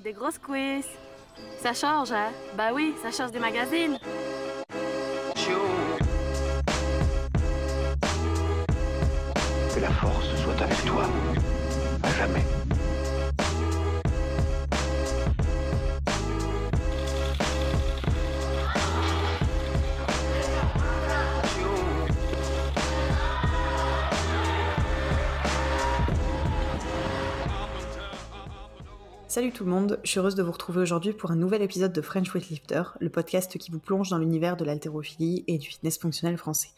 [0.00, 0.86] des grosses quiz.
[1.62, 2.30] Ça change, hein?
[2.56, 3.98] Bah oui, ça change des magazines.
[29.38, 31.92] Salut tout le monde, je suis heureuse de vous retrouver aujourd'hui pour un nouvel épisode
[31.92, 35.96] de French Weightlifter, le podcast qui vous plonge dans l'univers de l'haltérophilie et du fitness
[35.96, 36.70] fonctionnel français.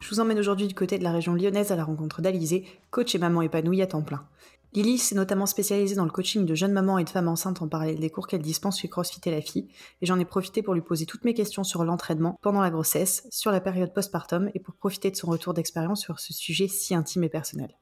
[0.00, 3.14] Je vous emmène aujourd'hui du côté de la région lyonnaise à la rencontre d'Alizé, coach
[3.14, 4.26] et maman épanouie à temps plein.
[4.72, 7.68] Lily s'est notamment spécialisée dans le coaching de jeunes mamans et de femmes enceintes en
[7.68, 9.68] parallèle des cours qu'elle dispense chez CrossFit et la fille,
[10.02, 13.24] et j'en ai profité pour lui poser toutes mes questions sur l'entraînement pendant la grossesse,
[13.30, 16.96] sur la période postpartum et pour profiter de son retour d'expérience sur ce sujet si
[16.96, 17.78] intime et personnel.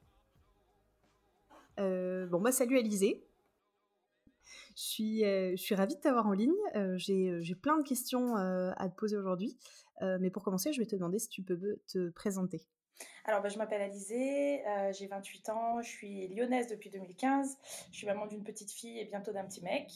[1.81, 3.25] Euh, bon bah salut Alizé,
[4.77, 6.53] je suis, euh, je suis ravie de t'avoir en ligne.
[6.77, 9.59] Euh, j'ai plein de questions euh, à te poser aujourd'hui.
[10.19, 12.61] mais pour commencer, je vais te demander si tu peux te présenter.
[13.25, 17.57] Alors, bah, je m'appelle Alizé, j'ai 28 ans, je suis lyonnaise depuis 2015,
[17.91, 19.93] je suis maman d'une petite fille et bientôt d'un petit mec.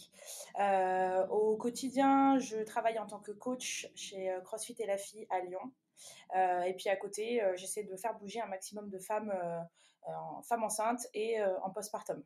[1.31, 5.73] au quotidien, je travaille en tant que coach chez CrossFit et la fille à Lyon.
[6.65, 9.35] et puis à côté, j'essaie de faire bouger un maximum de femmes,
[10.45, 12.23] femmes enceintes et en postpartum.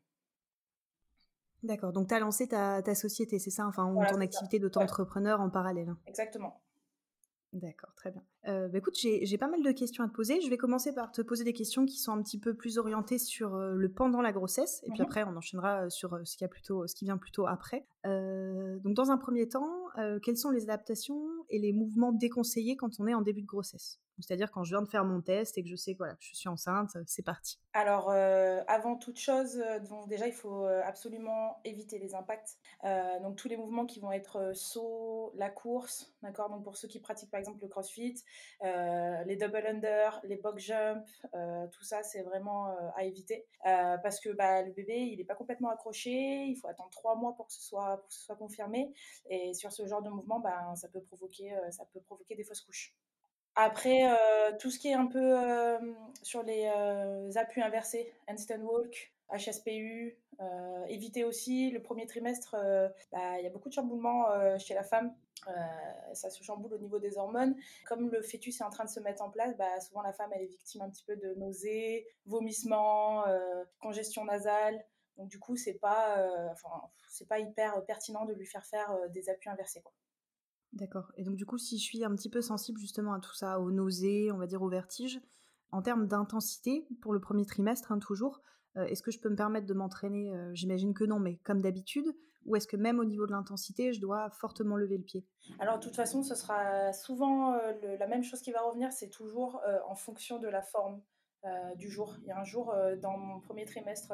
[1.62, 3.66] D'accord, donc tu as lancé ta, société, c'est ça?
[3.66, 5.90] Enfin, ton activité d'auto-entrepreneur en parallèle.
[5.90, 5.98] Hein.
[6.06, 6.60] Exactement.
[7.52, 8.22] D'accord, très bien.
[8.46, 10.40] Euh, bah, écoute, j'ai pas mal de questions à te poser.
[10.40, 13.18] Je vais commencer par te poser des questions qui sont un petit peu plus orientées
[13.18, 16.36] sur euh, le pendant la grossesse, et puis mmh après, on enchaînera euh, sur ce
[16.36, 17.86] qui, a plutôt, ce qui vient plutôt après.
[18.04, 19.88] donc, dans un premier temps,
[20.22, 23.98] quelles sont les adaptations et les mouvements déconseillés quand on est en début de grossesse?
[24.22, 26.48] C'est-à-dire quand je viens de faire mon test et que je sais que, je suis
[26.48, 27.58] enceinte, c'est parti.
[27.72, 32.58] Alors, euh, avant toute chose, euh, donc déjà, il faut euh, absolument éviter les impacts.
[33.22, 36.50] donc, tous les mouvements qui vont être saut, la course, d'accord?
[36.50, 38.14] Donc, pour ceux qui pratiquent par exemple le crossfit,
[38.62, 41.06] les double under, les box jump,
[41.72, 43.46] tout ça, c'est vraiment à éviter.
[43.62, 47.34] parce que bah, le bébé, il n'est pas complètement accroché, il faut attendre trois mois
[47.34, 48.02] pour que ce soit,
[48.38, 48.92] confirmé.
[49.28, 52.94] Et sur ce genre de mouvement, ben, ça peut provoquer des fausses couches.
[53.62, 55.78] Après, euh, tout ce qui est un peu euh,
[56.22, 60.16] sur les euh, appuis inversés, handstand walk, HSPU,
[60.88, 62.56] éviter aussi le premier trimestre,
[63.12, 64.24] bah, il y a beaucoup de chamboulements
[64.58, 65.14] chez la femme.
[66.14, 67.54] ça se chamboule au niveau des hormones.
[67.86, 70.30] Comme le fœtus est en train de se mettre en place, bah, souvent la femme
[70.34, 73.24] elle est victime un petit peu de nausées, vomissements,
[73.78, 74.82] congestion nasale.
[75.18, 76.16] Donc du coup, c'est pas,
[77.28, 79.84] pas hyper pertinent de lui faire faire des appuis inversés.
[80.72, 81.12] D'accord.
[81.16, 83.60] Et donc du coup, si je suis un petit peu sensible justement à tout ça,
[83.60, 85.20] aux nausées, on va dire aux vertiges,
[85.72, 88.40] en termes d'intensité pour le premier trimestre, hein, toujours,
[88.76, 91.60] euh, est-ce que je peux me permettre de m'entraîner euh, J'imagine que non, mais comme
[91.60, 92.06] d'habitude,
[92.46, 95.26] ou est-ce que même au niveau de l'intensité, je dois fortement lever le pied?
[95.58, 99.10] Alors de toute façon, ce sera souvent euh, la même chose qui va revenir, c'est
[99.10, 101.02] toujours en fonction de la forme
[101.76, 102.16] du jour.
[102.22, 104.12] Il y a un jour dans mon premier trimestre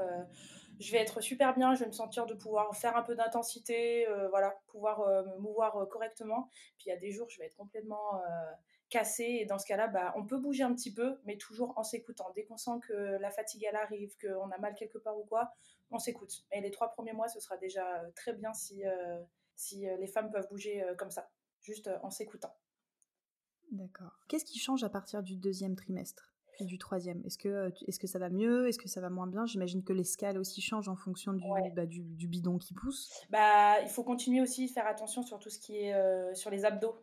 [0.78, 4.06] je vais être super bien, je vais me sentir de pouvoir faire un peu d'intensité,
[4.08, 6.50] euh, voilà, pouvoir euh, me mouvoir euh, correctement.
[6.76, 8.20] Puis il y a des jours, je vais être complètement
[8.88, 11.82] cassée et dans ce cas-là, bah, on peut bouger un petit peu, mais toujours en
[11.82, 12.30] s'écoutant.
[12.34, 15.50] Dès qu'on sent que la fatigue elle arrive, qu'on a mal quelque part ou quoi,
[15.90, 16.44] on s'écoute.
[16.52, 18.84] Et les trois premiers mois, ce sera déjà très bien si,
[19.56, 21.28] si les femmes peuvent bouger comme ça,
[21.62, 22.54] juste en s'écoutant.
[23.72, 24.20] D'accord.
[24.28, 26.35] Qu'est-ce qui change à partir du deuxième trimestre?
[26.64, 28.68] Du troisième Est-ce que, euh, est que ça va mieux?
[28.68, 29.46] Est-ce que ça va moins bien?
[29.46, 31.44] J'imagine que l'escale aussi change en fonction du,
[31.74, 33.10] bah, du, bidon qui pousse.
[33.30, 36.64] Bah, il faut continuer aussi faire attention sur tout ce qui est euh, sur les
[36.64, 36.96] abdos.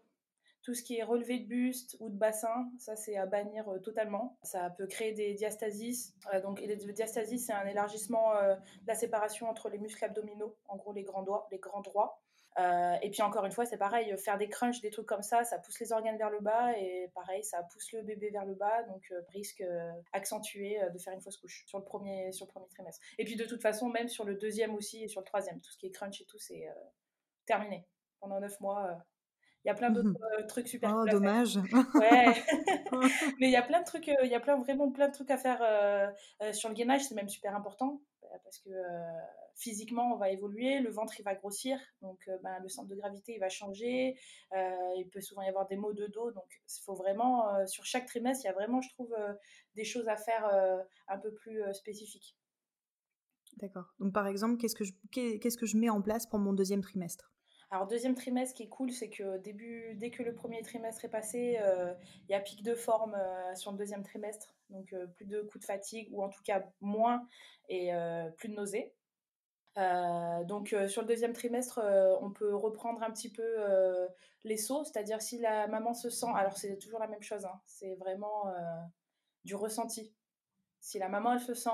[0.62, 3.80] Tout ce qui est relevé de buste ou de bassin, ça c'est à bannir euh,
[3.80, 4.38] totalement.
[4.44, 6.16] Ça peut créer des diastasis.
[6.41, 10.94] donc les diastasis, c'est un élargissement de la séparation entre les muscles abdominaux, en gros
[10.94, 12.22] les grands doigts, les grands droits.
[12.59, 15.44] Euh, et puis encore une fois, c'est pareil, faire des crunchs, des trucs comme ça,
[15.44, 18.53] ça pousse les organes vers le bas et pareil, ça pousse le bébé vers le
[18.53, 22.46] bas, donc euh, risque euh, accentué de faire une fausse couche sur le premier sur
[22.46, 23.02] le premier trimestre.
[23.18, 25.72] Et puis de toute façon, même sur le deuxième aussi et sur le troisième, tout
[25.72, 26.67] ce qui est crunch et tout, c'est
[27.46, 27.85] terminé
[28.20, 29.03] pendant neuf mois.
[29.66, 30.94] Il y a plein d'autres mmh trucs super.
[30.94, 31.55] Oh, dommage.
[31.55, 32.34] Ouais.
[33.40, 35.32] Mais il y a plein de trucs, il y a plein, vraiment plein de trucs
[35.32, 35.59] à faire
[36.52, 38.02] sur le gainage, c'est même super important
[38.44, 38.70] parce que
[39.56, 42.96] physiquement, on va évoluer, le ventre, il va grossir, donc euh, ben, le centre de
[42.96, 44.16] gravité, va changer,
[44.53, 47.66] euh, il peut souvent y avoir des maux de dos, donc il faut vraiment, euh,
[47.66, 49.16] sur chaque trimestre, il y a vraiment, je trouve,
[49.76, 50.46] des choses à faire
[51.08, 52.38] un peu plus spécifiques.
[53.58, 53.94] D'accord.
[54.00, 54.76] Donc par exemple, qu'est-ce
[55.58, 57.33] que je mets en place pour mon deuxième trimestre?
[57.73, 61.09] Alors deuxième trimestre, qui est cool, c'est que début, dès que le premier trimestre est
[61.09, 63.17] passé, il y a pic de forme
[63.55, 67.28] sur le deuxième trimestre, donc plus de coups de fatigue ou en tout cas moins
[67.70, 67.90] et
[68.37, 68.93] plus de nausées.
[69.75, 71.81] donc sur le deuxième trimestre,
[72.22, 73.43] on peut reprendre un petit peu
[74.43, 77.59] les sauts, c'est-à-dire si la maman se sent, alors c'est toujours la même chose, hein,
[77.66, 78.53] c'est vraiment
[79.46, 80.14] du ressenti.
[80.79, 81.69] Si la maman elle se sent,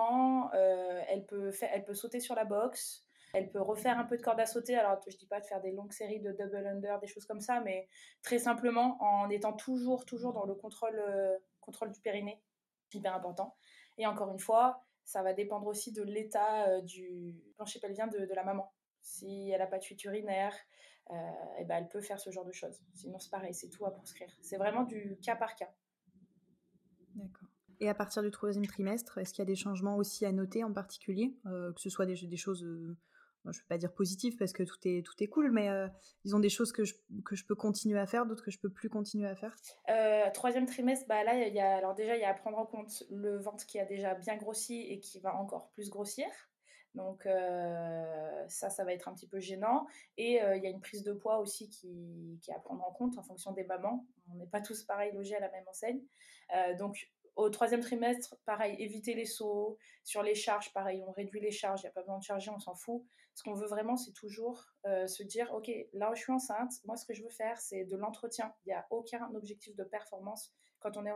[1.09, 3.03] elle, peut faire, elle peut sauter sur la boxe,
[3.33, 4.75] elle peut refaire un peu de corde à sauter.
[4.75, 7.41] Alors, je dis pas de faire des longues séries de double under, des choses comme
[7.41, 7.87] ça, mais
[8.21, 11.01] très simplement en étant toujours, toujours dans le contrôle,
[11.61, 12.41] contrôle du périnée,
[12.93, 13.55] hyper important.
[13.97, 18.19] Et encore une fois, ça va dépendre aussi de l'état euh, du plancher pelvien de,
[18.19, 18.71] de, la maman.
[19.01, 20.53] Si elle n'a pas de fuite urinaire,
[21.09, 22.79] et euh, eh ben elle peut faire ce genre de choses.
[22.93, 24.31] Sinon, c'est pareil, c'est tout à proscrire.
[24.41, 25.69] C'est vraiment du cas par cas.
[27.15, 27.49] D'accord.
[27.79, 30.63] Et à partir du troisième trimestre, est-ce qu'il y a des changements aussi à noter
[30.63, 32.63] en particulier, euh, que ce soit des choses
[33.45, 35.87] je ne vais pas dire positif parce que tout est, tout est cool, mais euh,
[36.25, 36.95] ils ont des choses que je,
[37.25, 39.55] que je peux continuer à faire, d'autres que je peux plus continuer à faire
[39.89, 42.65] euh, Troisième trimestre, bah là, y a, alors déjà, il y a à prendre en
[42.65, 46.27] compte le ventre qui a déjà bien grossi et qui va encore plus grossir.
[46.95, 49.85] Donc euh, ça, ça va être un petit peu gênant.
[50.17, 52.91] Et il y a une prise de poids aussi qui, qui est à prendre en
[52.91, 54.05] compte en fonction des mamans.
[54.31, 56.01] On n'est pas tous pareils logés à la même enseigne.
[56.77, 57.09] donc
[57.39, 59.77] au troisième trimestre, pareil, éviter les sauts.
[60.03, 62.51] Sur les charges, pareil, on réduit les charges, il n'y a pas besoin de charger,
[62.51, 63.05] on s'en fout.
[63.39, 66.73] Ce qu'on veut vraiment, c'est toujours euh, se dire, OK, là où je suis enceinte,
[66.83, 68.53] moi, ce que je veux faire, c'est de l'entretien.
[68.65, 71.13] Il n'y a aucun objectif de performance quand on est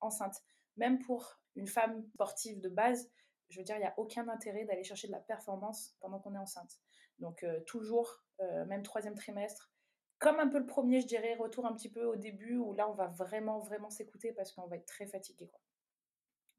[0.00, 0.44] enceinte.
[0.76, 3.10] Même pour une femme sportive de base,
[3.48, 6.36] je veux dire, il n'y a aucun intérêt d'aller chercher de la performance pendant qu'on
[6.36, 6.78] est enceinte.
[7.18, 9.72] Donc, euh, toujours, euh, même troisième trimestre,
[10.20, 12.88] comme un peu le premier, je dirais, retour un petit peu au début, où là,
[12.88, 15.50] on va vraiment, vraiment s'écouter parce qu'on va être très fatigué.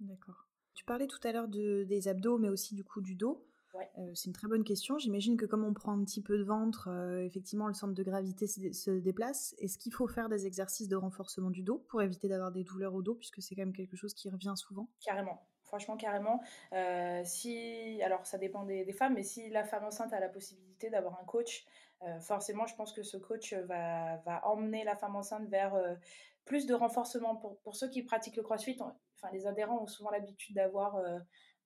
[0.01, 0.49] D'accord.
[0.73, 3.47] Tu parlais tout à l'heure de, des abdos, mais aussi du coup du dos.
[3.97, 4.97] Euh, c'est une très bonne question.
[4.97, 8.03] J'imagine que comme on prend un petit peu de ventre, euh, effectivement, le centre de
[8.03, 9.55] gravité se, déplace.
[9.59, 12.93] Est-ce qu'il faut faire des exercices de renforcement du dos pour éviter d'avoir des douleurs
[12.93, 14.87] au dos, puisque c'est quand même quelque chose qui revient souvent?
[15.03, 15.41] Carrément.
[15.63, 16.41] Franchement, carrément.
[16.73, 20.89] Euh, si, alors, ça dépend des, femmes, mais si la femme enceinte a la possibilité
[20.89, 21.65] d'avoir un coach,
[22.21, 25.73] forcément, je pense que ce coach va, va emmener la femme enceinte vers
[26.45, 27.35] plus de renforcement.
[27.35, 30.99] Pour, pour, ceux qui pratiquent le crossfit, enfin, les adhérents ont souvent l'habitude d'avoir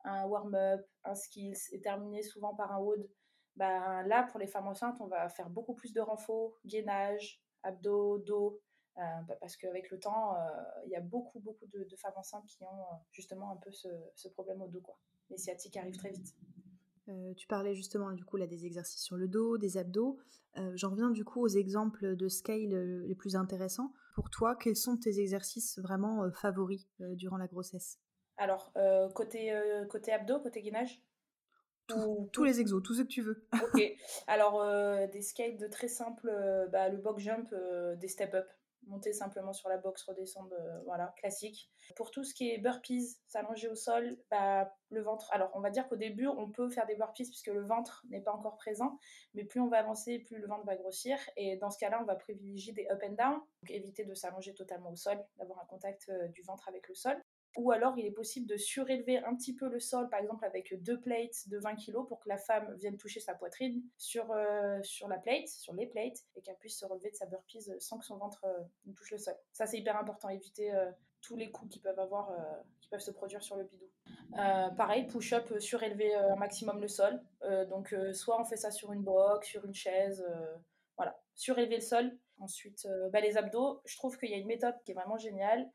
[0.04, 3.10] un warm-up, un skills et terminer souvent par un WOD,
[3.56, 8.20] ben, là, pour les femmes enceintes, on va faire beaucoup plus de renfort, gainage, abdos,
[8.20, 8.62] dos,
[8.98, 10.40] euh, bah, parce qu'avec le temps, euh,
[10.86, 13.88] il y a beaucoup, beaucoup de, femmes enceintes qui ont euh, justement un peu ce,
[14.34, 14.82] problème au dos.
[14.82, 14.98] Quoi.
[15.30, 16.36] Les sciatiques arrivent très vite.
[17.38, 20.20] tu parlais justement du coup là des exercices sur le dos, des abdos.
[20.74, 23.94] J'en reviens du coup aux exemples de scale les plus intéressants.
[24.16, 28.00] Pour toi, quels sont tes exercices vraiment favoris durant la grossesse?
[28.40, 31.04] Alors, euh, côté, euh, côté abdos, côté gainage?
[31.88, 33.46] Tous les exos, tous ceux que tu veux.
[33.74, 33.82] ok.
[34.28, 36.32] Alors, euh, des skates très simples,
[36.72, 37.54] bah, le box jump,
[37.98, 38.48] des step-up.
[38.88, 40.56] Monter simplement sur la box, redescendre,
[40.86, 41.70] voilà, classique.
[41.98, 45.30] Pour tout ce qui est burpees, s'allonger au sol, bah, le ventre.
[45.34, 48.22] Alors, on va dire qu'au début, on peut faire des burpees puisque le ventre n'est
[48.22, 48.98] pas encore présent,
[49.34, 51.18] mais plus on va avancer, plus le ventre va grossir.
[51.36, 54.54] Et dans ce cas-là, on va privilégier des up and down, donc éviter de s'allonger
[54.54, 57.22] totalement au sol, d'avoir un contact du ventre avec le sol.
[57.58, 60.74] Ou alors, il est possible de surélever un petit peu le sol, par exemple avec
[60.84, 64.80] deux plates de 20 kg pour que la femme vienne toucher sa poitrine sur, euh,
[64.84, 67.98] sur la plate, sur les plates, et qu'elle puisse se relever de sa burpees sans
[67.98, 69.34] que son ventre euh, ne touche le sol.
[69.52, 70.92] Ça, c'est hyper important, éviter euh,
[71.22, 72.32] tous les coups qui peuvent avoir,
[72.80, 73.90] qui peuvent se produire sur le bidou.
[74.78, 77.22] pareil, push-up, surélever un maximum le sol.
[77.68, 80.26] donc, soit on fait ça sur une box, sur une chaise,
[80.96, 82.18] voilà, surélever le sol.
[82.40, 85.70] Ensuite, bah, les abdos, je trouve qu'il y a une méthode qui est vraiment géniale,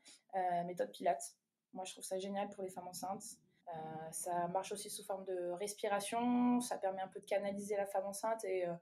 [0.65, 1.35] méthode Pilates
[1.75, 3.23] moi, je trouve ça génial pour les femmes enceintes.
[3.67, 7.85] Euh, ça marche aussi sous forme de respiration, ça permet un peu de canaliser la
[7.85, 8.73] femme enceinte et, euh,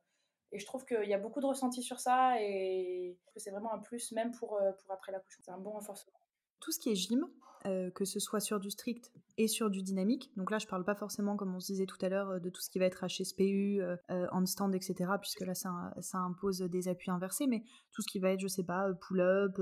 [0.52, 3.80] je trouve qu'il y a beaucoup de ressenti sur ça et que c'est vraiment un
[3.80, 5.12] plus même pour, euh, pour après.
[5.28, 6.20] C'est un bon renforcement
[6.64, 7.28] tout ce qui est gym,
[7.66, 10.32] euh, que ce soit sur du strict et sur du dynamique.
[10.38, 12.62] Donc là, je parle pas forcément, comme on se disait tout à l'heure, de tout
[12.62, 16.88] ce qui va être HSPU, euh, euh, handstand, etc., puisque là, ça, ça, impose des
[16.88, 19.56] appuis inversés, mais tout ce qui va être, je sais pas, pull-up,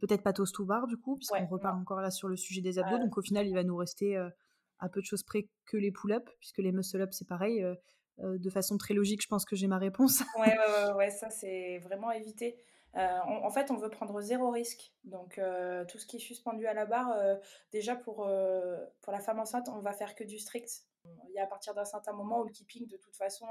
[0.00, 2.78] peut-être pas toast to bar, du coup, puisqu'on repart encore là sur le sujet des
[2.78, 2.98] abdos.
[2.98, 4.16] Donc au final, il va nous rester
[4.78, 7.64] à peu de choses près que les pull-up, puisque les muscle-up, c'est pareil.
[8.18, 10.22] de façon très logique, je pense que j'ai ma réponse.
[10.38, 12.56] ouais, ouais, ouais, ouais, ça, c'est vraiment éviter.
[12.96, 14.92] Euh, en fait, on veut prendre zéro risque.
[15.04, 17.36] Donc, euh, tout ce qui est suspendu à la barre, euh,
[17.72, 18.28] déjà pour,
[19.02, 20.70] pour la femme enceinte, on va faire que du strict.
[21.28, 23.46] Il y a à partir d'un certain moment où le keeping, de toute façon,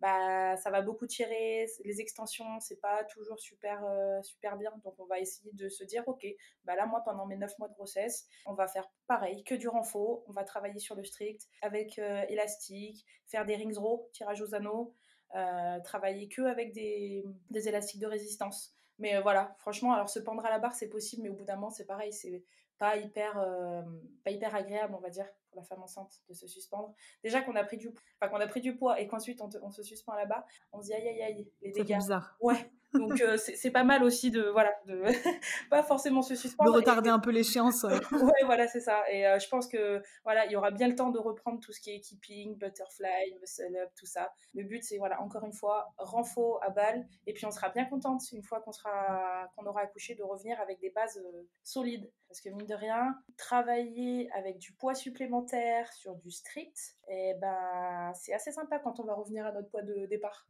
[0.00, 1.66] bah, ça va beaucoup tirer.
[1.84, 3.82] Les extensions, c'est pas toujours super,
[4.22, 4.70] super bien.
[4.84, 6.26] Donc, on va essayer de se dire, OK,
[6.64, 9.68] bah là, moi, pendant mes 9 mois de grossesse, on va faire pareil, que du
[9.68, 10.22] renfort.
[10.26, 14.94] On va travailler sur le strict avec élastique, faire des rings raw, tirage aux anneaux.
[15.34, 18.74] Euh, travailler que avec des, des, élastiques de résistance.
[18.98, 21.44] Mais euh, voilà, franchement, alors se pendre à la barre, c'est possible, mais au bout
[21.44, 22.44] d'un moment, c'est pareil, c'est
[22.78, 23.82] pas hyper, euh,
[24.24, 26.94] pas hyper agréable, on va dire, pour la femme enceinte de se suspendre.
[27.22, 29.70] Déjà qu'on a pris du, enfin, qu'on a pris du poids et qu'ensuite on, on,
[29.70, 31.96] se suspend là-bas, on se dit aïe aïe aïe, les dégâts.
[31.96, 32.36] Bizarre.
[32.40, 32.70] Ouais.
[32.94, 35.02] Donc euh, c'est pas mal aussi de voilà de
[35.70, 36.72] pas forcément se suspendre.
[36.72, 37.82] De retarder un peu l'échéance.
[37.82, 37.94] Ouais.
[38.12, 39.02] ouais, voilà, c'est ça.
[39.10, 41.72] Et euh, je pense que voilà, il y aura bien le temps de reprendre tout
[41.72, 44.30] ce qui est keeping, butterfly, muscle up, tout ça.
[44.54, 47.84] Le but c'est voilà, encore une fois, renfort à balle et puis on sera bien
[47.84, 52.10] contente une fois qu'on sera qu'on aura accouché de revenir avec des bases euh, solides
[52.28, 57.34] parce que mine de rien, travailler avec du poids supplémentaire sur du strict, et eh
[57.40, 60.46] ben c'est assez sympa quand on va revenir à notre poids de départ.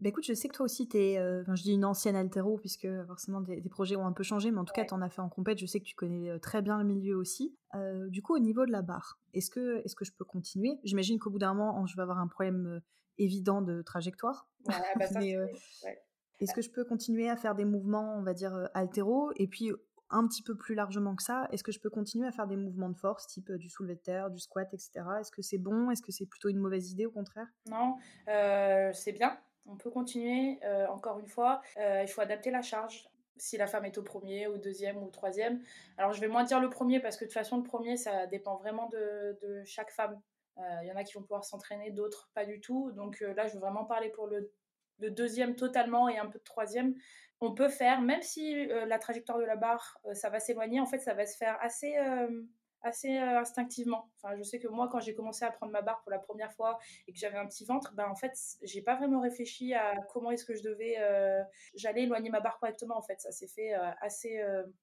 [0.00, 2.56] Bah écoute, je sais que toi aussi, tu es, euh, je dis une ancienne altéro,
[2.56, 5.10] puisque forcément des, projets ont un peu changé, mais en tout cas, tu en as
[5.10, 7.54] fait en compète, je sais que tu connais euh, très bien le milieu aussi.
[7.74, 10.78] Euh, du coup, au niveau de la barre, est-ce que, est que je peux continuer?
[10.84, 12.80] J'imagine qu'au bout d'un moment, je vais avoir un problème
[13.18, 14.48] évident de trajectoire.
[14.66, 15.36] Ouais, bah ça, mais
[16.38, 19.32] est-ce que je peux continuer à faire des mouvements, on va dire, altéro?
[19.36, 19.70] Et puis,
[20.08, 22.56] un petit peu plus largement que ça, est-ce que je peux continuer à faire des
[22.56, 25.04] mouvements de force, type du soulevé de terre, du squat, etc.
[25.20, 25.90] Est-ce que c'est bon?
[25.90, 27.48] Est-ce que c'est plutôt une mauvaise idée, au contraire?
[27.66, 29.38] Non, c'est bien
[29.70, 30.58] on peut continuer.
[30.64, 33.08] Euh, encore une fois, euh, il faut adapter la charge.
[33.36, 35.62] Si la femme est au premier, au deuxième ou au troisième.
[35.96, 38.26] Alors, je vais moins dire le premier parce que de toute façon, le premier, ça
[38.26, 40.20] dépend vraiment de, chaque femme.
[40.58, 42.92] Il euh, y en a qui vont pouvoir s'entraîner, d'autres pas du tout.
[42.92, 44.52] Donc là, je veux vraiment parler pour le,
[44.98, 46.94] le, deuxième totalement et un peu de troisième.
[47.40, 50.98] On peut faire, même si la trajectoire de la barre, ça va s'éloigner, en fait,
[50.98, 51.96] ça va se faire assez
[52.82, 54.10] assez euh, instinctivement.
[54.16, 56.52] Enfin, je sais que moi, quand j'ai commencé à prendre ma barre pour la première
[56.52, 58.32] fois et que j'avais un petit ventre, ben en fait,
[58.62, 61.42] j'ai pas vraiment réfléchi à comment est-ce que je devais, euh,
[61.74, 62.96] j'allais éloigner ma barre correctement.
[62.96, 64.42] En fait, ça s'est fait euh, assez,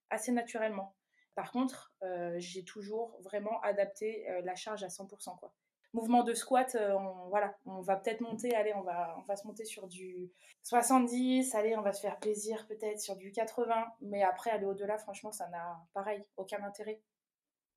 [0.09, 0.95] assez naturellement.
[1.35, 1.93] Par contre,
[2.37, 5.37] j'ai toujours vraiment adapté la charge à 100%.
[5.37, 5.53] Quoi.
[5.93, 9.45] Mouvement de squat, on, voilà, on va peut-être monter, allez, on va, on va se
[9.45, 10.31] monter sur du
[10.63, 14.97] 70, allez, on va se faire plaisir peut-être sur du 80, mais après aller au-delà,
[14.97, 17.01] franchement, ça n'a pareil, aucun intérêt.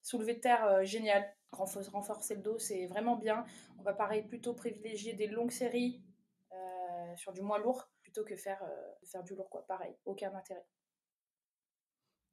[0.03, 1.25] Soulever de terre, euh, génial.
[1.53, 3.45] Renforcer le dos, c'est vraiment bien.
[3.79, 6.01] On va pareil plutôt privilégier des longues séries
[6.53, 9.67] euh, sur du moins lourd plutôt que faire, euh, faire du lourd, quoi.
[9.67, 10.65] Pareil, aucun intérêt.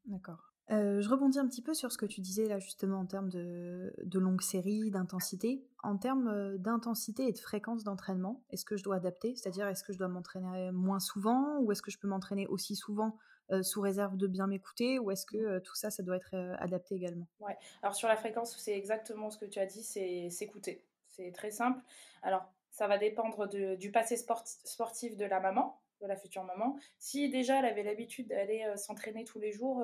[0.05, 0.53] D'accord.
[0.69, 3.93] Je rebondis un petit peu sur ce que tu disais là justement en termes de,
[4.03, 5.65] de longues séries, d'intensité.
[5.83, 9.35] En termes d'intensité et de fréquence d'entraînement, est-ce que je dois adapter?
[9.35, 12.75] C'est-à-dire est-ce que je dois m'entraîner moins souvent ou est-ce que je peux m'entraîner aussi
[12.75, 13.17] souvent
[13.49, 16.33] euh, sous réserve de bien m'écouter ou est-ce que euh, tout ça, ça doit être
[16.33, 17.27] euh, adapté également?
[17.39, 20.83] Ouais, alors sur la fréquence, c'est exactement ce que tu as dit, c'est s'écouter.
[21.07, 21.81] C'est très simple.
[22.23, 26.77] Alors, ça va dépendre du passé sportif de la maman, de la future maman.
[26.97, 29.83] Si déjà elle avait l'habitude d'aller s'entraîner tous les jours,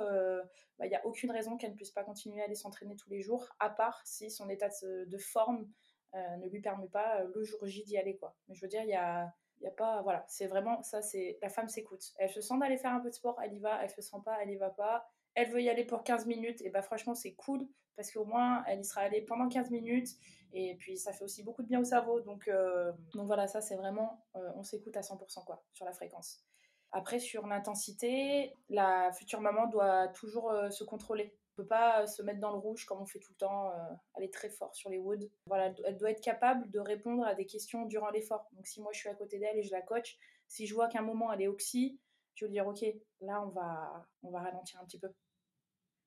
[0.79, 3.09] bah, il n'y a aucune raison qu'elle ne puisse pas continuer à aller s'entraîner tous
[3.09, 5.67] les jours, à part si son état de, forme
[6.13, 8.17] ne lui permet pas le jour J d'y aller.
[8.17, 8.35] Quoi.
[8.47, 9.33] Mais je veux dire, il y a
[9.77, 12.13] pas, voilà, c'est vraiment ça, c'est la femme s'écoute.
[12.17, 14.17] Elle se sent d'aller faire un peu de sport, elle y va, elle se sent
[14.23, 15.05] pas, elle y va pas.
[15.35, 18.63] Elle veut y aller pour 15 minutes, et bah franchement, c'est cool parce qu'au moins,
[18.67, 20.09] elle y sera allée pendant 15 minutes
[20.53, 22.21] et puis ça fait aussi beaucoup de bien au cerveau.
[22.21, 25.93] Donc, euh, donc voilà, ça c'est vraiment, euh, on s'écoute à 100% quoi, sur la
[25.93, 26.45] fréquence.
[26.91, 32.39] Après, sur l'intensité, la future maman doit toujours euh, se contrôler peut pas se mettre
[32.39, 33.71] dans le rouge comme on fait tout le temps,
[34.15, 35.29] aller très fort sur les woods.
[35.45, 38.49] Voilà, elle doit être capable de répondre à des questions durant l'effort.
[38.53, 40.17] Donc si moi je suis à côté d'elle et je la coach,
[40.47, 41.99] si je vois qu'à un moment elle est oxy,
[42.33, 42.83] je vais lui dire ok,
[43.21, 45.09] là on va, on va ralentir un petit peu.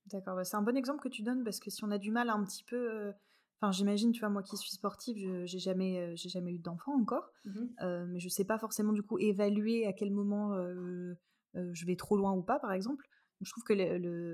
[0.06, 2.10] D'accord, bah, c'est un bon exemple que tu donnes parce que si on a du
[2.10, 3.14] mal un petit peu,
[3.60, 6.94] enfin j'imagine, tu vois, moi qui suis sportive, je j'ai jamais, j'ai jamais eu d'enfant
[7.00, 10.54] encore, mmh mais je sais pas forcément du coup évaluer à quel moment
[11.54, 13.08] je vais trop loin ou pas, par exemple.
[13.42, 13.74] Je trouve que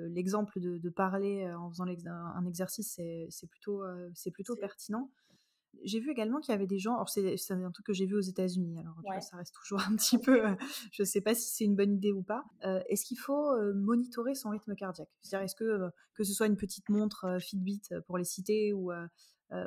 [0.09, 5.11] l'exemple de, parler euh, en faisant un exercice, c'est plutôt, euh, c'est plutôt pertinent.
[5.85, 8.15] J'ai vu également qu'il y avait des gens, alors c'est un truc que j'ai vu
[8.15, 10.55] aux États-Unis, alors ça reste toujours un petit peu, euh,
[10.93, 12.45] je ne sais pas si c'est une bonne idée ou pas.
[12.89, 15.11] est-ce qu'il faut monitorer son rythme cardiaque?
[15.23, 18.93] C'est-à-dire, est-ce que, que ce soit une petite montre Fitbit pour les citer ou,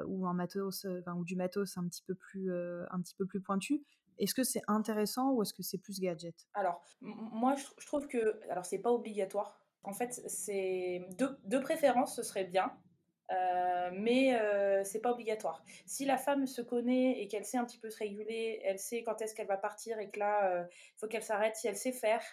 [0.08, 0.86] ou un matos,
[1.16, 3.84] ou du matos un petit peu plus, un petit peu plus pointu,
[4.18, 6.36] est-ce que c'est intéressant ou est-ce que c'est plus gadget?
[6.54, 8.40] Alors, moi, je, trouve que.
[8.50, 9.60] Alors, c'est pas obligatoire.
[9.84, 11.08] En fait, c'est.
[11.18, 12.72] De, préférence, ce serait bien.
[13.32, 15.64] Euh, mais euh, c'est pas obligatoire.
[15.86, 19.04] Si la femme se connaît et qu'elle sait un petit peu se réguler, elle sait
[19.04, 20.66] quand est-ce qu'elle va partir et que là, il euh,
[20.98, 22.24] faut qu'elle s'arrête, si elle sait faire,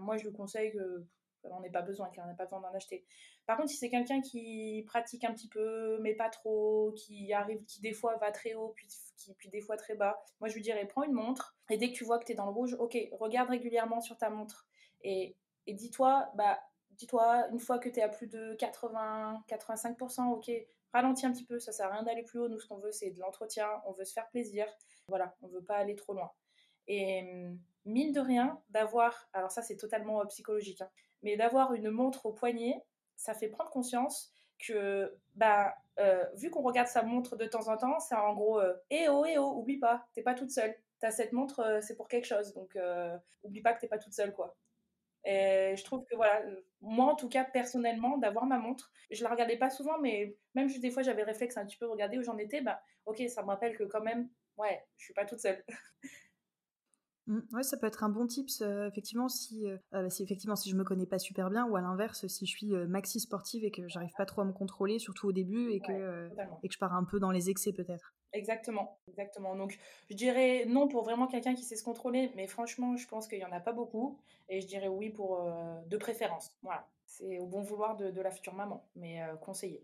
[0.00, 1.04] moi je lui conseille que
[1.44, 3.06] on n'ait pas besoin, qu'elle n'a pas besoin d'en acheter.
[3.46, 7.64] Par contre, si c'est quelqu'un qui pratique un petit peu, mais pas trop, qui arrive,
[7.64, 10.54] qui des fois va très haut, puis, qui, puis des fois très bas, moi je
[10.54, 12.52] lui dirais prends une montre, et dès que tu vois que tu es dans le
[12.52, 14.66] rouge, ok, regarde régulièrement sur ta montre.
[15.02, 16.58] Et, et dis-toi, bah,
[16.98, 20.50] dis-toi, une fois que tu à plus de 80, 85%, ok,
[20.92, 22.48] ralentis un petit peu, ça sert à rien d'aller plus haut.
[22.48, 24.66] Nous, ce qu'on veut, c'est de l'entretien, on veut se faire plaisir.
[25.08, 26.30] Voilà, on veut pas aller trop loin.
[26.88, 30.90] Et hum, mine de rien, d'avoir, alors ça c'est totalement euh, psychologique, hein,
[31.22, 32.84] mais d'avoir une montre au poignet,
[33.16, 35.74] ça fait prendre conscience que, bah,
[36.34, 39.38] vu qu'on regarde sa montre de temps en temps, c'est en gros, eh oh, eh
[39.38, 40.74] oh, oublie pas, t'es pas toute seule.
[41.00, 42.76] T'as cette montre, c'est pour quelque chose, donc
[43.42, 44.56] oublie pas que t'es pas toute seule, quoi.
[45.30, 46.42] Et je trouve que voilà,
[46.80, 50.68] moi en tout cas personnellement, d'avoir ma montre, je la regardais pas souvent, mais même
[50.68, 53.42] juste des fois j'avais réflexe un petit peu regarder où j'en étais, bah ok, ça
[53.42, 55.62] me rappelle que quand même, ouais, je suis pas toute seule.
[57.26, 60.76] Mmh, ouais, ça peut être un bon tips, effectivement, si, bah, si effectivement si je
[60.76, 63.86] me connais pas super bien, ou à l'inverse, si je suis maxi sportive et que
[63.86, 66.30] j'arrive pas trop à me contrôler, surtout au début, et que,
[66.62, 68.14] et que je pars un peu dans les excès peut-être.
[68.32, 69.56] Exactement, exactement.
[69.56, 69.78] Donc,
[70.10, 73.38] je dirais non pour vraiment quelqu'un qui sait se contrôler, mais franchement, je pense qu'il
[73.38, 74.18] n'y en a pas beaucoup.
[74.48, 76.52] Et je dirais oui pour euh, de préférence.
[76.62, 79.82] Voilà, c'est au bon vouloir de, la future maman, mais euh, conseillé.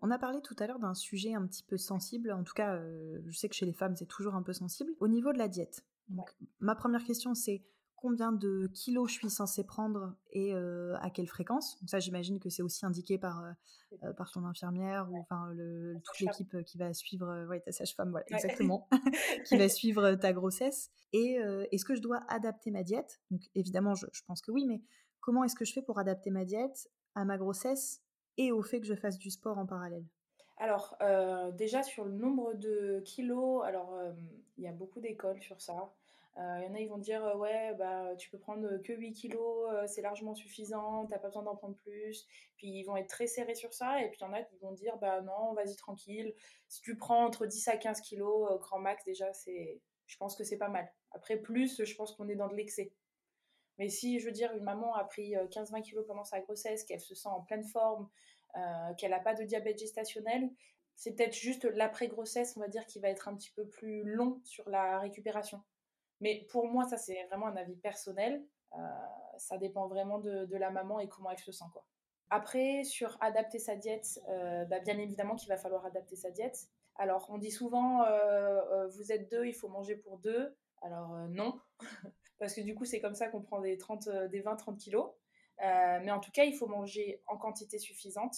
[0.00, 2.32] On a parlé tout à l'heure d'un sujet un petit peu sensible.
[2.32, 4.92] En tout cas, euh, je sais que chez les femmes, c'est toujours un peu sensible.
[5.00, 5.84] Au niveau de la diète.
[6.08, 7.62] Donc, ma première question, c'est
[8.02, 11.78] combien de kilos je suis censée prendre et à quelle fréquence.
[11.80, 13.44] Donc ça, j'imagine que c'est aussi indiqué par,
[14.16, 18.26] par ton infirmière ou enfin le, toute l'équipe qui va suivre, ouais, ta sage-femme, voilà,
[18.28, 18.88] exactement,
[19.46, 20.90] qui va suivre ta grossesse.
[21.12, 21.38] Et
[21.70, 23.20] est-ce que je dois adapter ma diète?
[23.30, 24.82] Donc évidemment, je, je, pense que oui, mais
[25.20, 28.02] comment est-ce que je fais pour adapter ma diète à ma grossesse
[28.36, 30.04] et au fait que je fasse du sport en parallèle?
[30.58, 30.96] Alors,
[31.54, 33.96] déjà sur le nombre de kilos, alors
[34.58, 35.92] il y a beaucoup d'écoles sur ça.
[36.36, 39.12] Il euh, y en a, ils vont dire ouais, bah tu peux prendre que 8
[39.12, 42.26] kilos, euh, c'est largement suffisant, t'as pas besoin d'en prendre plus.
[42.56, 44.02] Puis ils vont être très serrés sur ça.
[44.02, 46.34] Et puis il y en a qui vont dire bah non, vas-y tranquille.
[46.68, 50.34] Si tu prends entre 10 à 15 kilos, euh, grand max, déjà, c'est, je pense
[50.34, 50.90] que c'est pas mal.
[51.10, 52.92] Après, plus, je pense qu'on est dans de l'excès.
[53.78, 57.00] Mais si, je veux dire, une maman a pris 15-20 kilos pendant sa grossesse, qu'elle
[57.00, 58.08] se sent en pleine forme,
[58.98, 60.50] qu'elle n'a pas de diabète gestationnel,
[60.94, 64.40] c'est peut-être juste l'après-grossesse, on va dire, qui va être un petit peu plus long
[64.44, 65.62] sur la récupération.
[66.22, 68.46] Mais pour moi, ça, c'est vraiment un avis personnel.
[68.78, 68.78] Euh,
[69.38, 71.64] ça dépend vraiment de, la maman et comment elle se sent.
[72.30, 76.68] Après, sur adapter sa diète, euh, bah, bien évidemment qu'il va falloir adapter sa diète.
[76.94, 80.56] Alors, on dit souvent, euh, vous êtes deux, il faut manger pour deux.
[80.80, 81.60] Alors, non,
[82.38, 85.10] parce que du coup, c'est comme ça qu'on prend des, 30, des 20-30 kilos.
[85.58, 88.36] mais en tout cas, il faut manger en quantité suffisante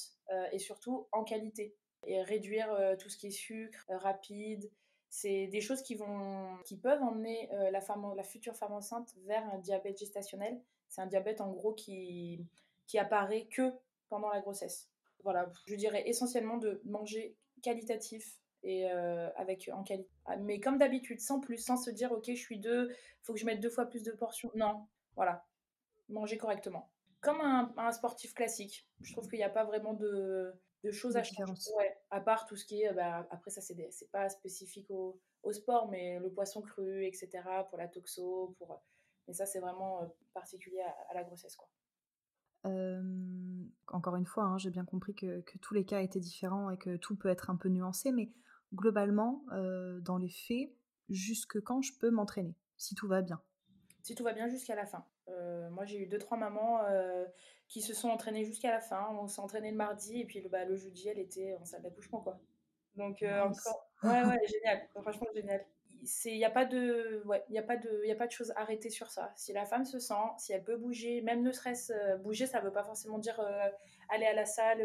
[0.52, 1.76] et surtout en qualité.
[2.06, 4.70] Et réduire tout ce qui est sucre, rapide,
[5.14, 9.14] c'est des choses qui, vont, qui peuvent emmener euh, la, femme, la future femme enceinte
[9.26, 10.60] vers un diabète gestationnel.
[10.88, 12.44] C'est un diabète en gros qui,
[12.88, 13.70] qui apparaît que
[14.08, 14.90] pendant la grossesse.
[15.22, 20.10] Voilà, je dirais essentiellement de manger qualitatif et euh, avec en qualité.
[20.24, 23.38] Ah, mais comme d'habitude, sans plus, sans se dire ok, je suis deux, faut que
[23.38, 24.50] je mette deux fois plus de portions.
[24.56, 25.46] Non, voilà,
[26.08, 26.90] manger correctement.
[27.20, 28.88] Comme un, un sportif classique.
[29.00, 30.52] Je trouve qu'il n'y a pas vraiment de,
[30.84, 31.52] de choses à changer.
[31.76, 35.18] Ouais, à part tout ce qui est, bah, après ça c'est, c'est pas spécifique au,
[35.42, 37.30] au, sport, mais le poisson cru, etc.
[37.68, 38.82] pour la toxo, pour,
[39.26, 41.68] mais ça c'est vraiment euh, particulier à, la grossesse quoi.
[43.88, 46.76] encore une fois, hein, j'ai bien compris que, que, tous les cas étaient différents et
[46.76, 48.30] que tout peut être un peu nuancé, mais
[48.74, 50.70] globalement, euh, dans les faits,
[51.08, 53.40] jusque quand je peux m'entraîner, si tout va bien?
[54.04, 55.04] Si tout va bien jusqu'à la fin.
[55.28, 56.82] Euh, moi, j'ai eu deux, trois mamans
[57.68, 59.08] qui se sont entraînées jusqu'à la fin.
[59.18, 61.80] On s'est entraîné le mardi et puis le, bah, le jeudi, elle était en salle
[61.80, 62.38] d'accouchement, quoi.
[62.96, 63.88] Donc, euh, encore.
[64.02, 64.86] Ouais, ouais, génial.
[65.00, 65.64] Franchement, génial.
[66.26, 68.32] Il n'y a pas de ouais il a pas de il y a pas de
[68.32, 71.50] choses arrêtées sur ça si la femme se sent si elle peut bouger même ne
[71.50, 73.70] serait-ce euh, bouger ça veut pas forcément dire euh,
[74.10, 74.82] aller à la salle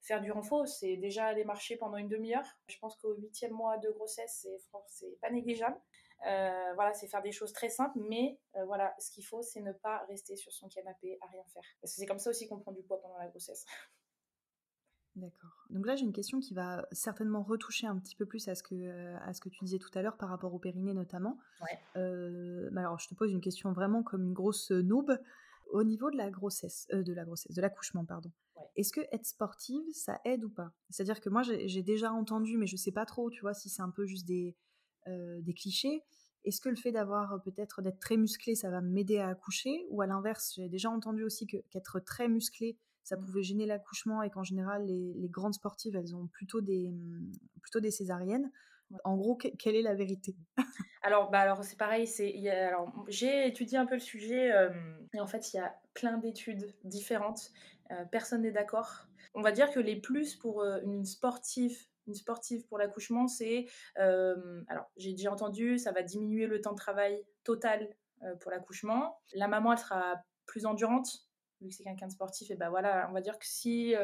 [0.00, 3.76] faire du renfort c'est déjà aller marcher pendant une demi-heure je pense qu'au huitième mois
[3.76, 4.48] de grossesse
[4.86, 5.76] c'est pas négligeable
[6.24, 9.60] euh, voilà, c'est faire des choses très simples, mais euh, voilà, ce qu'il faut, c'est
[9.60, 11.62] ne pas rester sur son canapé à rien faire.
[11.80, 13.64] Parce que c'est comme ça aussi qu'on prend du poids pendant la grossesse.
[15.14, 15.64] D'accord.
[15.70, 18.62] Donc là, j'ai une question qui va certainement retoucher un petit peu plus à ce
[18.62, 21.38] que, euh, à ce que tu disais tout à l'heure par rapport au périnée notamment.
[21.62, 21.78] Ouais.
[22.76, 25.18] alors, je te pose une question vraiment comme une grosse noob.
[25.72, 28.30] Au niveau de la grossesse, de la grossesse, de l'accouchement, pardon.
[28.76, 30.70] Est-ce que être sportive, ça aide ou pas?
[30.90, 33.82] C'est-à-dire que moi, j'ai déjà entendu, mais je sais pas trop, tu vois, si c'est
[33.82, 34.54] un peu juste des,
[35.06, 36.02] des clichés.
[36.46, 39.84] Est-ce que le fait d'avoir euh, peut-être d'être très musclé, ça va m'aider à accoucher?
[39.90, 43.24] Ou à l'inverse, j'ai déjà entendu aussi qu'être très musclé, ça mmh.
[43.24, 47.80] pouvait gêner l'accouchement et qu'en général, les, grandes sportives, elles ont plutôt des, mmh, plutôt
[47.80, 48.52] des césariennes.
[49.02, 50.36] En gros, quelle est la vérité?
[51.02, 52.06] Alors, bah alors c'est pareil.
[52.06, 54.52] C'est alors j'ai étudié un peu le sujet
[55.12, 57.50] et en fait il y a plein d'études différentes.
[57.90, 59.08] Euh, personne n'est d'accord.
[59.34, 63.66] On va dire que les plus pour une sportive une sportive pour l'accouchement, c'est,
[63.96, 67.88] alors j'ai déjà entendu, ça va diminuer le temps de travail total
[68.40, 69.20] pour l'accouchement.
[69.34, 71.08] La maman, elle sera plus endurante,
[71.60, 73.94] vu que c'est quelqu'un de sportif, et ben voilà, on va dire que si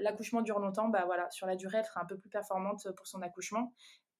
[0.00, 3.06] l'accouchement dure longtemps, bah voilà, sur la durée, elle sera un peu plus performante pour
[3.06, 3.72] son accouchement.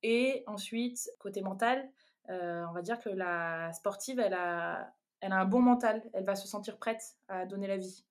[0.03, 1.91] Et ensuite, côté mental,
[2.29, 6.35] on va dire que la sportive, elle a, elle a un bon mental, elle va
[6.35, 8.05] se sentir prête à donner la vie.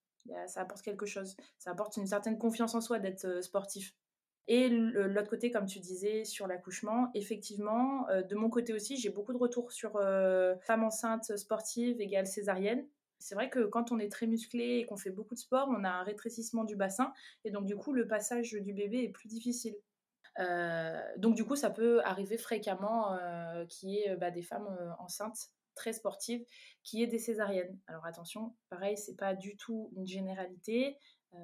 [0.45, 1.35] Ça apporte quelque chose.
[1.57, 3.95] Ça apporte une certaine confiance en soi d'être sportif.
[4.47, 9.33] Et l'autre côté, comme tu disais, sur l'accouchement, effectivement, de mon côté aussi, j'ai beaucoup
[9.33, 9.91] de retours sur
[10.61, 12.83] femme enceinte sportive égale césarienne.
[13.19, 15.83] C'est vrai que quand on est très musclé et qu'on fait beaucoup de sport, on
[15.83, 19.27] a un rétrécissement du bassin et donc du coup le passage du bébé est plus
[19.27, 19.75] difficile.
[20.39, 24.67] Euh, donc du coup ça peut arriver fréquemment euh, qu'il y ait bah, des femmes
[24.79, 26.45] euh, enceintes très sportives
[26.83, 27.77] qui aient des césariennes.
[27.87, 30.97] Alors attention, pareil, c'est pas du tout une généralité.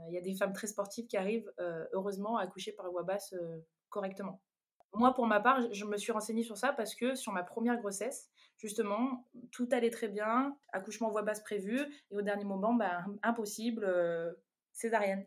[0.08, 1.52] Il y a des femmes très sportives qui arrivent
[1.94, 3.36] heureusement à accoucher par voie basse
[3.90, 4.42] correctement.
[4.94, 7.78] Moi, pour ma part, je me suis renseignée sur ça parce que sur ma première
[7.78, 11.80] grossesse, justement, tout allait très bien, accouchement voix basse prévu,
[12.12, 14.32] et au dernier moment, bah, impossible, euh,
[14.72, 15.26] césarienne.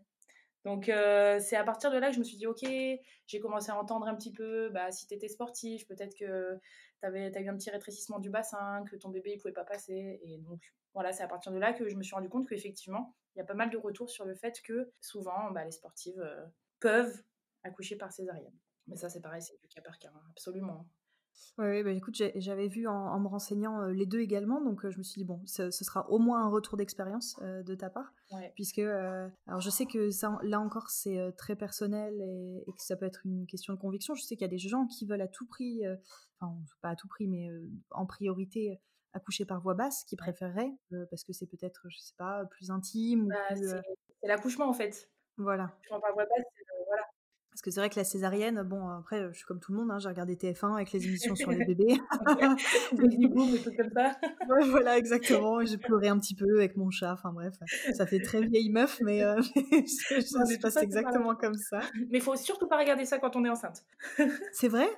[0.69, 3.71] Donc euh, c'est à partir de là que je me suis dit, ok, j'ai commencé
[3.71, 6.59] à entendre un petit peu, bah, si tu étais sportif, peut-être que
[7.01, 10.21] tu avais un petit rétrécissement du bassin, que ton bébé ne pouvait pas passer.
[10.23, 10.61] Et donc
[10.93, 13.41] voilà, c'est à partir de là que je me suis rendu compte qu'effectivement, il y
[13.41, 16.45] a pas mal de retours sur le fait que souvent, bah, les sportives euh,
[16.81, 17.23] peuvent
[17.63, 18.59] accoucher par césarienne.
[18.89, 20.87] Mais ça, c'est pareil, c'est du cas par cas, hein, absolument.
[21.59, 25.21] Oui, bah, écoute, j'avais vu en, me renseignant les deux également, donc je me suis
[25.21, 28.13] dit, bon, ce, sera au moins un retour d'expérience de ta part,
[28.55, 32.15] puisque, alors je sais que ça, là encore, c'est très personnel
[32.67, 34.15] et, que ça peut être une question de conviction.
[34.15, 35.83] Je sais qu'il y a des gens qui veulent à tout prix,
[36.39, 37.49] enfin, pas à tout prix, mais
[37.91, 38.81] en priorité,
[39.13, 40.73] accoucher par voix basse, qui préféreraient,
[41.11, 43.29] parce que c'est peut-être, je sais pas, plus intime.
[43.29, 45.11] Bah, c'est l'accouchement en fait.
[45.37, 45.65] Voilà.
[45.65, 46.45] L'accouchement par voix basse,
[46.87, 47.03] voilà.
[47.59, 49.91] Parce que c'est vrai que la césarienne, bon, après, je suis comme tout le monde,
[49.91, 51.99] hein, j'ai regardé TF1 avec les émissions sur les bébés.
[52.93, 54.17] Des comme ça.
[54.71, 55.65] voilà, exactement.
[55.65, 57.13] J'ai pleuré un petit peu avec mon chat.
[57.13, 57.55] Enfin bref,
[57.95, 59.43] ça fait très vieille meuf, mais euh,
[59.87, 61.81] ça se passe exactement comme ça.
[61.97, 63.83] Mais il faut surtout pas regarder ça quand on est enceinte.
[64.53, 64.89] c'est vrai?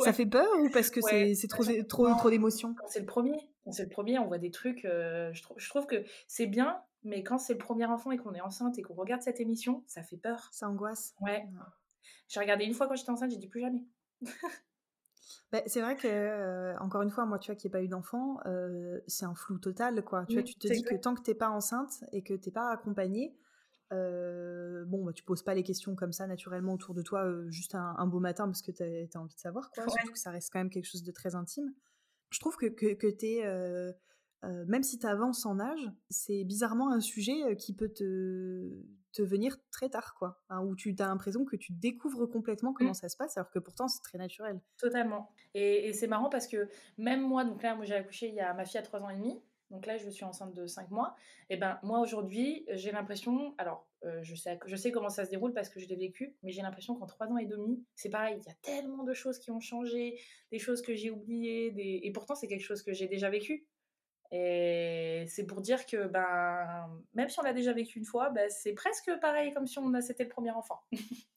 [0.00, 2.74] Ça fait peur ou parce que c'est trop, trop, trop d'émotions?
[2.74, 4.84] Quand c'est le premier, quand c'est le premier, on voit des trucs.
[4.84, 8.34] Euh, je, je trouve que c'est bien, mais quand c'est le premier enfant et qu'on
[8.34, 10.50] est enceinte et qu'on regarde cette émission, ça fait peur.
[10.52, 11.14] Ça angoisse.
[11.22, 11.46] Ouais.
[12.28, 13.84] J'ai regardé une fois quand j'étais enceinte, j'ai dit plus jamais.
[15.52, 17.88] Bah, c'est vrai que, euh, encore une fois, moi, tu vois, qui n'ai pas eu
[17.88, 20.24] d'enfant, euh, c'est un flou total, quoi.
[20.26, 22.70] Tu vois, tu te dis que tant que t'es pas enceinte et que t'es pas
[22.70, 23.36] accompagnée,
[23.92, 27.74] euh, bon, bah, tu poses pas les questions comme ça naturellement autour de toi, juste
[27.74, 29.86] un, beau matin parce que tu as, envie de savoir, quoi.
[29.86, 31.74] Surtout que ça reste quand même quelque chose de très intime.
[32.30, 33.94] Je trouve que, que, que tu es
[34.44, 38.82] euh, même si tu avances en âge, c'est bizarrement un sujet euh, qui peut te,
[39.12, 40.42] te venir très tard, quoi.
[40.64, 42.94] où tu as l'impression que tu découvres complètement comment mmh.
[42.94, 44.60] ça se passe, alors que pourtant c'est très naturel.
[44.78, 45.30] Totalement.
[45.54, 48.52] Et, c'est marrant parce que même moi, donc là, moi j'ai accouché il y a
[48.54, 51.14] ma fille à 3 ans et demi, donc là je suis enceinte de 5 mois,
[51.48, 55.30] et ben moi aujourd'hui j'ai l'impression, alors euh, je, sais, je sais comment ça se
[55.30, 58.10] déroule parce que je l'ai vécu, mais j'ai l'impression qu'en 3 ans et demi, c'est
[58.10, 60.18] pareil, il y a tellement de choses qui ont changé,
[60.50, 62.00] des choses que j'ai oubliées, des...
[62.02, 63.66] et pourtant c'est quelque chose que j'ai déjà vécu.
[64.34, 68.48] Et c'est pour dire que ben, même si on l'a déjà vécu une fois, ben,
[68.50, 70.82] c'est presque pareil comme si on c'était le premier enfant.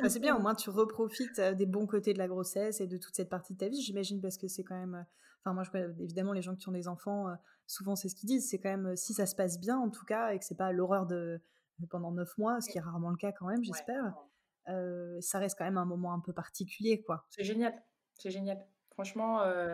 [0.00, 2.86] Bah, c'est bien, au moins tu reprofites euh, des bons côtés de la grossesse et
[2.86, 4.94] de toute cette partie de ta vie, j'imagine, parce que c'est quand même.
[4.94, 5.02] Euh,
[5.44, 7.34] enfin, moi, je évidemment les gens qui ont des enfants, euh,
[7.66, 10.06] souvent c'est ce qu'ils disent, c'est quand même si ça se passe bien en tout
[10.06, 11.42] cas et que c'est pas l'horreur de
[11.90, 14.14] pendant neuf mois, ce qui est rarement le cas quand même, j'espère.
[15.20, 17.26] ça reste quand même un moment un peu particulier, quoi.
[17.28, 17.74] C'est génial,
[18.14, 18.64] c'est génial.
[18.92, 19.72] Franchement, euh,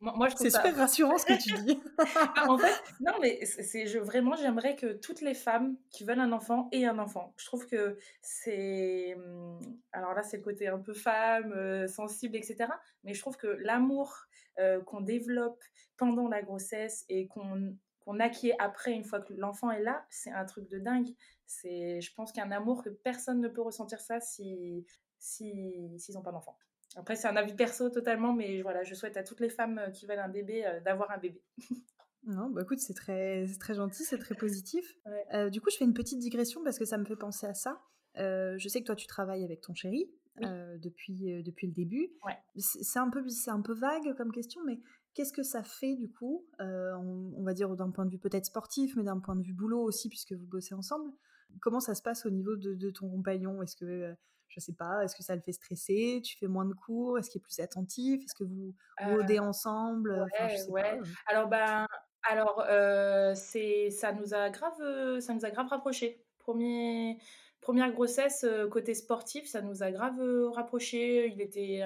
[0.00, 1.80] moi, je trouve C'est super rassurant ce que tu dis.
[2.36, 6.20] Bah, en fait, non, mais c'est je, vraiment, j'aimerais que toutes les femmes qui veulent
[6.20, 7.34] un enfant aient un enfant.
[7.36, 9.14] Je trouve que c'est.
[9.16, 9.60] Hum,
[9.92, 12.66] alors là, c'est le côté un peu femme, euh, sensible, etc.
[13.04, 14.26] Mais je trouve que l'amour
[14.58, 15.62] euh, qu'on développe
[15.96, 20.30] pendant la grossesse et qu'on qu'on acquiert après, une fois que l'enfant est là, c'est
[20.30, 21.08] un truc de dingue.
[21.44, 24.86] C'est, je pense qu'un amour que personne ne peut ressentir ça si
[25.18, 26.56] s'ils si, n'ont pas d'enfant.
[26.96, 29.90] Après, c'est un avis perso totalement, mais voilà, je souhaite à toutes les femmes euh,
[29.90, 31.42] qui veulent un bébé euh, d'avoir un bébé.
[32.24, 34.84] Non, bah écoute, c'est très, très gentil, c'est très positif.
[35.32, 37.54] Euh, du coup, je fais une petite digression parce que ça me fait penser à
[37.54, 37.80] ça.
[38.16, 42.10] je sais que toi, tu travailles avec ton chéri depuis, depuis le début.
[42.56, 44.80] C'est un, peu, un peu vague comme question, mais
[45.14, 48.96] qu'est-ce que ça fait du coup, on, va dire d'un point de vue peut-être sportif,
[48.96, 51.12] mais d'un point de vue boulot aussi, puisque vous bossez ensemble
[51.60, 53.62] Comment ça se passe au niveau de, de ton compagnon?
[53.62, 54.14] Est-ce que
[54.50, 57.30] je sais pas, est-ce que ça le fait stresser Tu fais moins de cours Est-ce
[57.30, 61.00] qu'il est plus attentif Est-ce que vous rôdez euh, ensemble Ouais, ouais.
[61.26, 61.86] alors ben,
[62.28, 66.22] alors euh, c'est ça nous a grave, ça nous a grave rapprochés.
[66.38, 67.18] Premier,
[67.60, 70.20] première grossesse euh, côté sportif, ça nous a grave
[70.52, 71.28] rapprochés.
[71.28, 71.82] Il était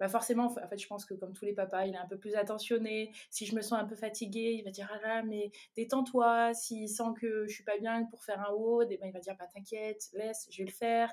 [0.00, 2.16] bah forcément, en fait, je pense que comme tous les papas, il est un peu
[2.16, 3.12] plus attentionné.
[3.28, 6.54] Si je me sens un peu fatiguée, il va dire ah mais détends-toi.
[6.54, 9.20] S'il sent que je suis pas bien pour faire un haut, eh ben, il va
[9.20, 11.12] dire bah, t'inquiète, laisse, je vais le faire.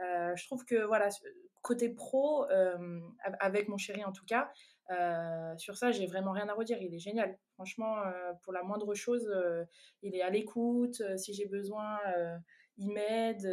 [0.00, 1.08] Euh, je trouve que voilà,
[1.62, 3.00] côté pro, euh,
[3.40, 4.52] avec mon chéri en tout cas,
[5.56, 6.78] sur ça, j'ai vraiment rien à redire.
[6.80, 7.36] Il est génial.
[7.54, 7.96] Franchement,
[8.44, 9.28] pour la moindre chose,
[10.02, 11.02] il est à l'écoute.
[11.16, 11.98] si j'ai besoin,
[12.76, 13.48] il m'aide.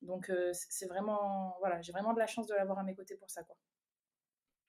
[0.00, 3.28] donc, c'est vraiment, voilà, j'ai vraiment de la chance de l'avoir à mes côtés pour
[3.30, 3.54] ça, quoi.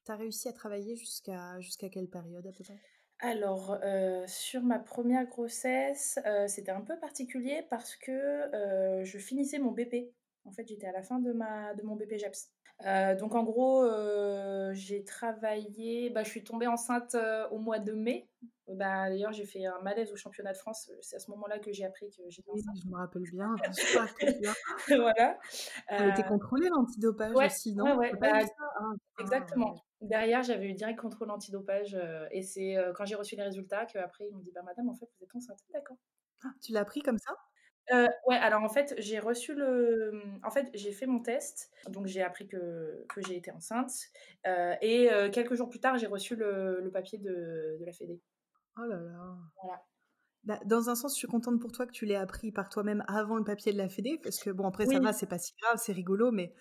[0.05, 2.79] T'as réussi à travailler jusqu'à jusqu'à quelle période à peu près?
[3.19, 3.77] Alors,
[4.27, 8.49] sur ma première grossesse, c'était un peu particulier parce que,
[9.03, 10.11] je finissais mon BP.
[10.45, 12.49] En fait, j'étais à la fin de ma de mon BP JEPS.
[13.17, 13.85] donc en gros,
[14.73, 17.15] j'ai travaillé bah, je suis tombée enceinte,
[17.51, 18.27] au mois de mai.
[18.67, 21.71] Bah, d'ailleurs, j'ai fait un malaise au championnat de France, c'est à ce moment-là que
[21.71, 22.75] j'ai appris que j'étais enceinte.
[22.83, 23.53] je me rappelle bien,
[24.39, 24.53] bien.
[24.99, 25.37] Voilà,
[25.89, 27.97] Tu été contrôlée l'antidopage aussi, non?
[27.97, 28.39] ouais, ouais, bah,
[28.79, 29.75] ah, exactement.
[30.03, 33.85] Derrière, j'avais eu direct contrôle antidopage euh, et c'est euh, quand j'ai reçu les résultats
[33.85, 35.59] qu'après ils m'ont dit bah madame en fait vous êtes enceinte.
[35.73, 35.95] D'accord.
[36.43, 37.31] Ah, tu l'as pris comme ça?
[37.93, 40.21] Euh, ouais, alors en fait, j'ai reçu le.
[40.43, 43.91] En fait, j'ai fait mon test, donc j'ai appris que, que j'ai été enceinte.
[44.81, 48.21] et quelques jours plus tard, j'ai reçu le, le papier de, de, la Fédé.
[48.77, 49.37] Oh là là.
[49.61, 49.83] Voilà.
[50.45, 53.01] Bah, dans un sens, je suis contente pour toi que tu l'aies appris par toi-même
[53.07, 55.53] avant le papier de la Fédé, parce que bon, après, ça va, c'est pas si
[55.61, 56.53] grave, c'est rigolo, mais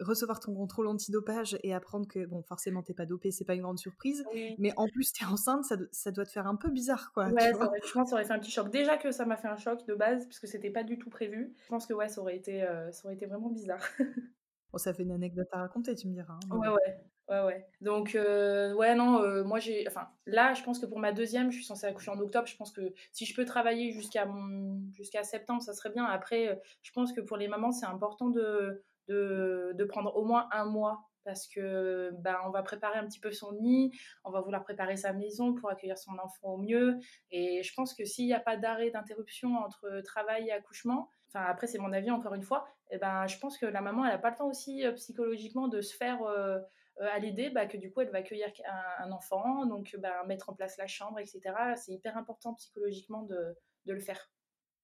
[0.00, 3.62] recevoir ton contrôle antidopage et apprendre que, bon, forcément, t'es pas dopé, c'est pas une
[3.62, 4.24] grande surprise,
[4.58, 7.28] mais en plus, t'es enceinte, ça, ça, doit te faire un peu bizarre, quoi.
[7.28, 8.70] Ouais, ça aurait, je pense que ça aurait fait un petit choc.
[8.70, 11.54] Déjà que ça m'a fait un choc de base, puisque c'était pas du tout prévu.
[11.64, 13.82] Je pense que, ouais, ça aurait été, ça aurait été vraiment bizarre.
[14.72, 16.38] bon, ça fait une anecdote à raconter, tu me diras.
[16.50, 17.00] Hein, ouais, ouais.
[17.28, 17.66] Ouais, ouais.
[17.80, 19.84] Donc, euh, ouais, non, euh, moi j'ai.
[19.88, 22.46] Enfin, là, je pense que pour ma deuxième, je suis censée accoucher en octobre.
[22.46, 24.28] Je pense que si je peux travailler jusqu'à
[24.92, 26.04] jusqu'à septembre, ça serait bien.
[26.04, 30.24] Après, euh, je pense que pour les mamans, c'est important de, de, de, prendre au
[30.24, 33.90] moins un mois parce que ben, on va préparer un petit peu son nid,
[34.22, 37.00] on va vouloir préparer sa maison pour accueillir son enfant au mieux.
[37.32, 41.44] Et je pense que s'il n'y a pas d'arrêt d'interruption entre travail et accouchement, enfin
[41.48, 44.04] après c'est mon avis encore une fois, et eh ben, je pense que la maman
[44.04, 46.20] elle n'a pas le temps aussi psychologiquement de se faire
[47.00, 48.48] à l'aider, bah, que du coup, elle va accueillir
[48.98, 51.40] un, enfant, donc bah, mettre en place la chambre, etc.
[51.76, 53.54] C'est hyper important psychologiquement de,
[53.86, 54.30] de le faire.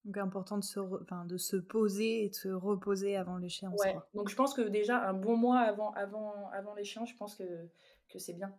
[0.05, 3.81] Donc important de se, enfin, de se poser et de se reposer avant l'échéance.
[3.81, 3.97] Ouais.
[4.15, 7.69] Donc je pense que déjà un bon mois avant, avant, avant l'échéance, je pense que,
[8.09, 8.53] que c'est bien.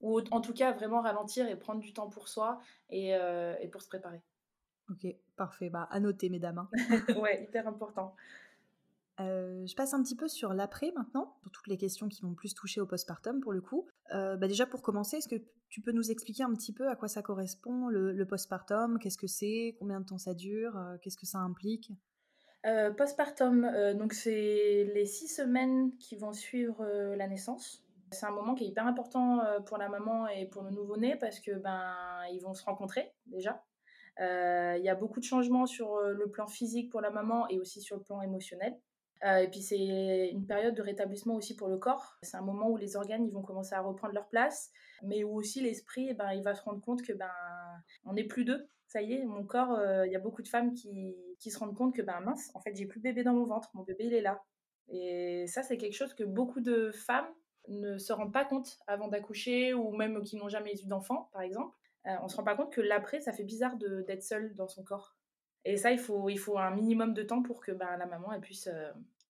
[0.00, 3.68] Ou en tout cas vraiment ralentir et prendre du temps pour soi et, euh, et
[3.68, 4.20] pour se préparer.
[4.90, 5.70] Ok, parfait.
[5.70, 6.58] Bah, à noter, mesdames.
[6.58, 6.68] Hein.
[7.20, 8.16] ouais, hyper important.
[9.20, 12.34] Euh, je passe un petit peu sur l'après maintenant, pour toutes les questions qui vont
[12.34, 13.86] plus toucher au postpartum pour le coup.
[14.14, 16.96] Euh, bah déjà pour commencer, est-ce que tu peux nous expliquer un petit peu à
[16.96, 18.98] quoi ça correspond le, postpartum?
[18.98, 19.76] Qu'est-ce que c'est?
[19.78, 20.76] Combien de temps ça dure?
[20.76, 21.92] Euh, Qu'est-ce que ça implique?
[22.96, 26.84] Postpartum, donc c'est les six semaines qui vont suivre
[27.16, 27.82] la naissance.
[28.12, 31.40] C'est un moment qui est hyper important pour la maman et pour le nouveau-né parce
[31.40, 31.92] que ben
[32.32, 33.64] ils vont se rencontrer déjà.
[34.20, 37.80] Il y a beaucoup de changements sur le plan physique pour la maman et aussi
[37.80, 38.78] sur le plan émotionnel.
[39.24, 42.18] Euh, et puis c'est une période de rétablissement aussi pour le corps.
[42.22, 45.34] C'est un moment où les organes ils vont commencer à reprendre leur place, mais où
[45.34, 47.30] aussi l'esprit, eh ben, il va se rendre compte que ben
[48.04, 48.68] on n'est plus deux.
[48.88, 51.58] Ça y est, mon corps, euh, il y a beaucoup de femmes qui, qui, se
[51.58, 54.06] rendent compte que ben mince, en fait j'ai plus bébé dans mon ventre, mon bébé
[54.06, 54.42] il est là.
[54.88, 57.28] Et ça c'est quelque chose que beaucoup de femmes
[57.68, 61.42] ne se rendent pas compte avant d'accoucher ou même qui n'ont jamais eu d'enfant par
[61.42, 61.76] exemple.
[62.06, 64.82] Euh, on se rend pas compte que l'après ça fait bizarre d'être seule dans son
[64.82, 65.16] corps.
[65.64, 68.32] Et ça, il faut, il faut un minimum de temps pour que ben, la maman
[68.32, 68.68] elle puisse,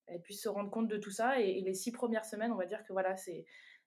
[0.07, 1.41] elle puisse se rendre compte de tout ça.
[1.41, 3.45] Et, les six premières semaines, on va dire que voilà, c'est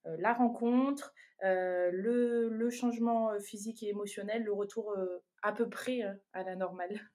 [0.07, 4.95] euh, la rencontre, euh, le, le, changement euh, physique et émotionnel, le retour
[5.41, 6.01] à peu près
[6.33, 6.99] à la normale.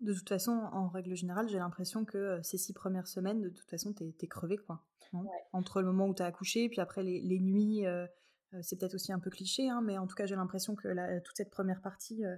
[0.00, 3.70] De toute façon, en règle générale, j'ai l'impression que ces six premières semaines, de toute
[3.70, 4.82] façon, t'es es crevé, quoi.
[5.52, 7.84] Entre le moment où t'as accouché, puis après les, les nuits,
[8.60, 11.20] c'est peut-être aussi un peu cliché, hein, mais en tout cas, j'ai l'impression que la,
[11.20, 12.36] toute cette première partie, euh,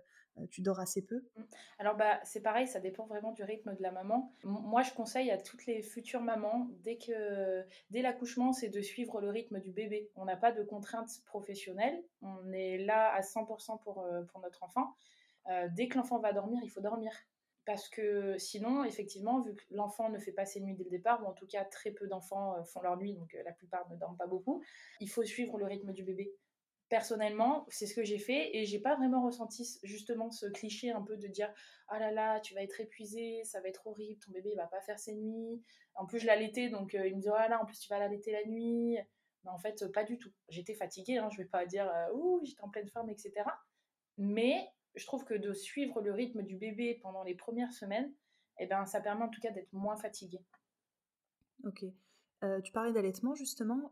[0.50, 1.42] tu dors assez peu mmh.
[1.78, 4.32] Alors bah c'est pareil, ça dépend vraiment du rythme de la maman.
[4.44, 9.20] moi je conseille à toutes les futures mamans dès que dès l'accouchement, c'est de suivre
[9.20, 10.10] le rythme du bébé.
[10.16, 14.62] On n'a pas de contraintes professionnelles, on est là à 100% pour euh, pour notre
[14.62, 14.94] enfant.
[15.48, 17.12] Euh, dès que l'enfant va dormir, il faut dormir
[17.66, 21.22] parce que sinon, effectivement, vu que l'enfant ne fait pas ses nuits dès le départ,
[21.22, 24.18] ou en tout cas très peu d'enfants font leur nuit, donc la plupart ne dorment
[24.18, 24.62] pas beaucoup,
[25.00, 26.34] il faut suivre le rythme du bébé
[26.94, 31.02] personnellement, c'est ce que j'ai fait et j'ai pas vraiment ressenti justement ce cliché un
[31.02, 31.52] peu de dire
[31.88, 34.68] ah là là, tu vas être épuisé, ça va être horrible, ton bébé il va
[34.68, 35.60] pas faire ses nuits.
[35.96, 37.98] En plus, je l'allaitais donc euh, il me dit ah là, en plus tu vas
[37.98, 38.96] l'allaiter la nuit.
[39.42, 40.30] Mais en fait, pas du tout.
[40.48, 43.32] J'étais fatiguée, hein, je vais pas dire euh, ouh, j'étais en pleine forme, etc.
[44.16, 48.14] Mais je trouve que de suivre le rythme du bébé pendant les premières semaines,
[48.60, 50.44] eh ben, ça permet en tout cas d'être moins fatiguée.
[51.64, 51.86] Ok.
[52.44, 53.90] Euh, tu parlais d'allaitement justement.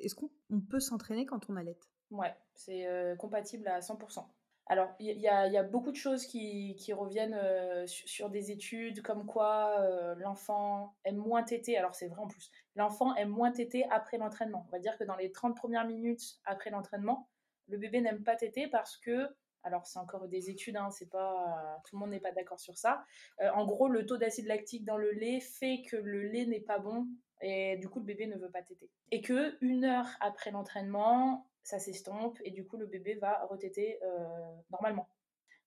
[0.00, 0.30] Est-ce qu'on
[0.70, 1.88] peut s'entraîner quand on allaite?
[2.10, 4.24] Ouais, c'est euh, compatible à 100%.
[4.66, 9.80] alors, il y, a beaucoup de choses qui, reviennent euh, sur, des études, comme quoi
[9.80, 11.76] euh, l'enfant aime moins téter.
[11.76, 12.50] Alors, c'est vrai en plus.
[12.76, 14.64] L'enfant aime moins téter après l'entraînement.
[14.68, 17.28] On va dire que dans les 30 premières minutes après l'entraînement,
[17.68, 19.28] le bébé n'aime pas téter parce que,
[19.62, 22.76] alors c'est encore des études, hein, c'est pas, tout le monde n'est pas d'accord sur
[22.76, 23.04] ça.
[23.40, 26.60] Euh, en gros, le taux d'acide lactique dans le lait fait que le lait n'est
[26.60, 27.08] pas bon
[27.44, 28.90] et du coup le bébé ne veut pas téter.
[29.10, 34.02] Et que une heure après l'entraînement, ça s'estompe et du coup le bébé va retéter
[34.02, 35.08] euh, normalement.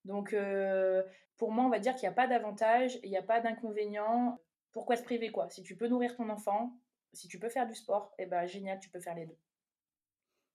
[0.04, 1.04] Donc euh,
[1.36, 4.40] pour moi, on va dire qu'il n'y a pas d'avantage, il n'y a pas d'inconvénient.
[4.72, 5.48] Pourquoi se priver quoi?
[5.50, 6.76] Si tu peux nourrir ton enfant,
[7.12, 9.38] si tu peux faire du sport, et eh ben génial, tu peux faire les deux.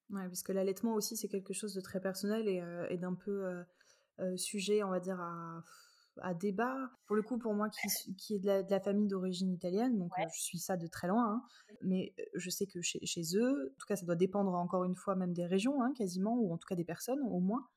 [0.09, 3.13] Ouais, parce que l'allaitement aussi c'est quelque chose de très personnel et, euh, et d'un
[3.13, 3.63] peu
[4.35, 5.63] sujet, on va dire à
[6.21, 6.91] à débat.
[7.07, 10.23] Pour le coup, pour moi qui, qui est de la, famille d'origine italienne, donc euh,
[10.35, 11.41] je suis ça de très loin, hein.
[11.81, 12.99] mais euh, je sais que chez,
[13.35, 16.37] eux, en tout cas ça doit dépendre encore une fois même des régions, hein, quasiment,
[16.37, 17.67] ou en tout cas des personnes au moins,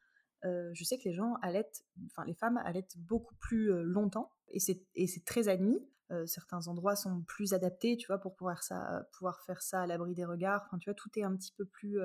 [0.45, 4.61] euh, je sais que les gens allaitent, enfin les femmes allaitent beaucoup plus longtemps, et
[4.61, 5.81] c'est très admis.
[6.27, 10.15] certains endroits sont plus adaptés, tu vois, pour pouvoir, ça, pouvoir faire ça à l'abri
[10.15, 10.63] des regards.
[10.67, 11.99] Enfin, tu vois, tout est un petit peu plus...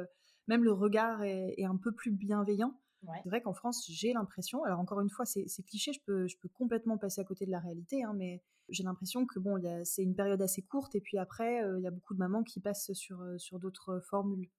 [0.48, 2.76] même le regard est un peu plus bienveillant.
[3.24, 6.38] C'est vrai qu'en France, j'ai l'impression, alors encore une fois, c'est cliché, je peux, je
[6.38, 10.04] peux complètement passer à côté de la réalité, hein, mais j'ai l'impression que bon, c'est
[10.04, 12.60] une période assez courte et puis après, euh, il y a beaucoup de mamans qui
[12.60, 14.50] passent sur, euh, sur d'autres formules.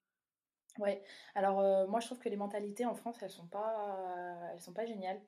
[0.78, 1.02] Ouais,
[1.34, 4.72] alors euh, moi je trouve que les mentalités en France, elles sont pas, elles sont
[4.72, 5.20] pas géniales.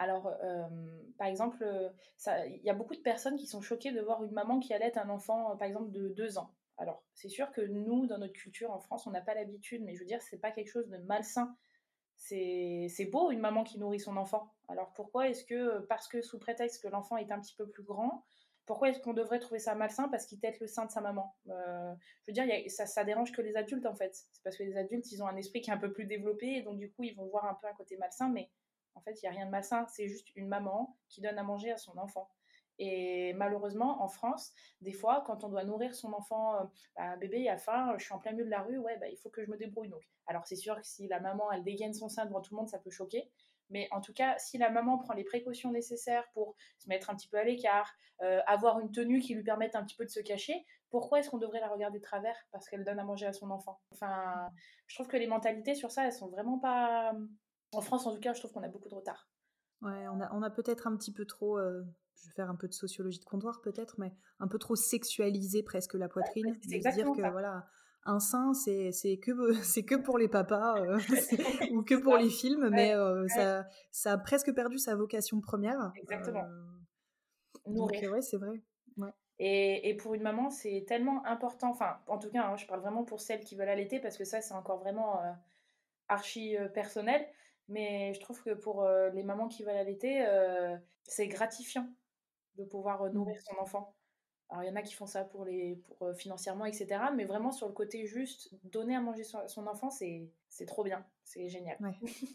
[0.00, 0.32] Alors,
[1.18, 1.66] par exemple,
[2.24, 4.96] il y a beaucoup de personnes qui sont choquées de voir une maman qui allait
[4.96, 6.54] un enfant, par exemple, de deux ans.
[6.76, 9.96] Alors, c'est sûr que nous, dans notre culture en France, on n'a pas l'habitude, mais
[9.96, 11.56] je veux dire, c'est pas quelque chose de malsain
[12.18, 14.52] c'est beau une maman qui nourrit son enfant.
[14.68, 17.82] Alors pourquoi est-ce que, parce que sous prétexte que l'enfant est un petit peu plus
[17.84, 18.24] grand,
[18.66, 21.34] pourquoi est-ce qu'on devrait trouver ça malsain parce qu'il tète le sein de sa maman?
[21.48, 21.94] Euh,
[22.26, 24.14] Je veux dire, ça, ça dérange que les adultes en fait.
[24.14, 26.56] C'est parce que les adultes, ils ont un esprit qui est un peu plus développé
[26.56, 28.50] et donc du coup, ils vont voir un peu un côté malsain, mais
[28.94, 29.86] en fait, il n'y a rien de malsain.
[29.86, 32.28] C'est juste une maman qui donne à manger à son enfant.
[32.78, 36.64] Et malheureusement, en France, des fois, quand on doit nourrir son enfant, euh,
[36.96, 39.08] bah, bébé, il a faim, je suis en plein milieu de la rue, ouais, bah,
[39.08, 39.88] il faut que je me débrouille.
[39.88, 42.58] Donc, alors c'est sûr que si la maman, elle dégaine son sein devant tout le
[42.58, 43.30] monde, ça peut choquer.
[43.70, 47.16] Mais en tout cas, si la maman prend les précautions nécessaires pour se mettre un
[47.16, 50.10] petit peu à l'écart, euh, avoir une tenue qui lui permette un petit peu de
[50.10, 52.36] se cacher, pourquoi est-ce qu'on devrait la regarder de travers?
[52.50, 54.48] Parce qu'elle donne à manger à son enfant Enfin,
[54.86, 57.12] je trouve que les mentalités sur ça, elles sont vraiment pas.
[57.72, 59.28] En France, en tout cas, je trouve qu'on a beaucoup de retard.
[59.82, 61.84] Ouais, on a, on a peut-être un petit peu trop euh,
[62.20, 65.62] je vais faire un peu de sociologie de comptoir peut-être, mais un peu trop sexualiser
[65.62, 66.58] presque la poitrine.
[66.62, 67.66] c'est dire que voilà,
[68.08, 70.98] un sein, c'est que, c'est que pour les papas euh,
[71.72, 75.92] ou que pour les films, mais euh, ça, ça a presque perdu sa vocation première.
[75.96, 76.44] Exactement.
[76.44, 78.62] Euh, donc, ouais, c'est vrai.
[79.40, 82.80] Et, et, pour une maman, c'est tellement important, enfin, en tout cas, hein, je parle
[82.80, 85.20] vraiment pour celles qui veulent allaiter, parce que ça, c'est encore vraiment
[86.08, 87.24] archi personnel.
[87.68, 90.26] Mais je trouve que pour les mamans qui veulent allaiter,
[91.04, 91.86] c'est gratifiant
[92.58, 93.94] de pouvoir nourrir son enfant.
[94.50, 96.88] Alors, il y en a qui font ça pour les, pour, financièrement, etc.
[97.14, 100.30] Mais vraiment, sur le côté juste, donner à manger son, son enfant, c'est
[100.66, 101.04] trop bien.
[101.22, 101.76] C'est génial.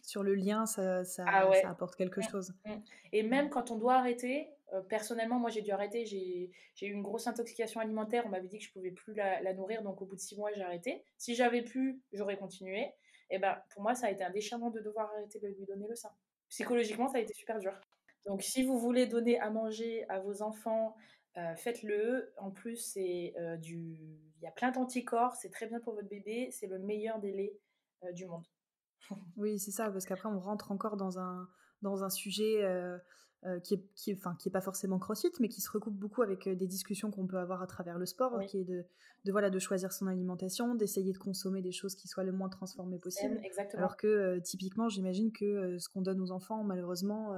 [0.03, 2.53] sur le lien, ça, ça, ah ça apporte quelque mmh, chose.
[2.65, 2.71] Mmh.
[3.13, 6.05] Et même quand on doit arrêter, euh, personnellement, moi, j'ai dû arrêter.
[6.05, 8.23] J'ai eu une grosse intoxication alimentaire.
[8.27, 9.81] On m'avait dit que je pouvais plus la, la, nourrir.
[9.81, 11.03] Donc, au bout de six mois, j'ai arrêté.
[11.17, 12.91] Si j'avais pu, j'aurais continué.
[13.31, 15.88] Et ben, pour moi, ça a été un déchirement de devoir arrêter de lui donner
[15.88, 16.12] le sein.
[16.49, 17.73] Psychologiquement, ça a été super dur.
[18.25, 20.95] Donc, si vous voulez donner à manger à vos enfants,
[21.38, 22.31] euh, faites-le.
[22.38, 23.97] En plus, c'est euh, du,
[24.38, 27.59] il y a plein d'anticorps, c'est très bien pour votre bébé, c'est le meilleur délai
[28.03, 28.45] euh, du monde.
[29.38, 31.49] oui, c'est ça, parce qu'après on rentre encore dans un
[31.81, 32.62] dans un sujet
[33.65, 36.47] qui est qui enfin qui est pas forcément crossfit, mais qui se recoupe beaucoup avec
[36.47, 38.86] des discussions qu'on peut avoir à travers le sport, qui est de,
[39.25, 42.47] de voilà de choisir son alimentation, d'essayer de consommer des choses qui soient le moins
[42.47, 43.38] transformées possible.
[43.43, 43.79] Exactement.
[43.81, 47.33] Alors que typiquement, j'imagine que ce qu'on donne aux enfants, malheureusement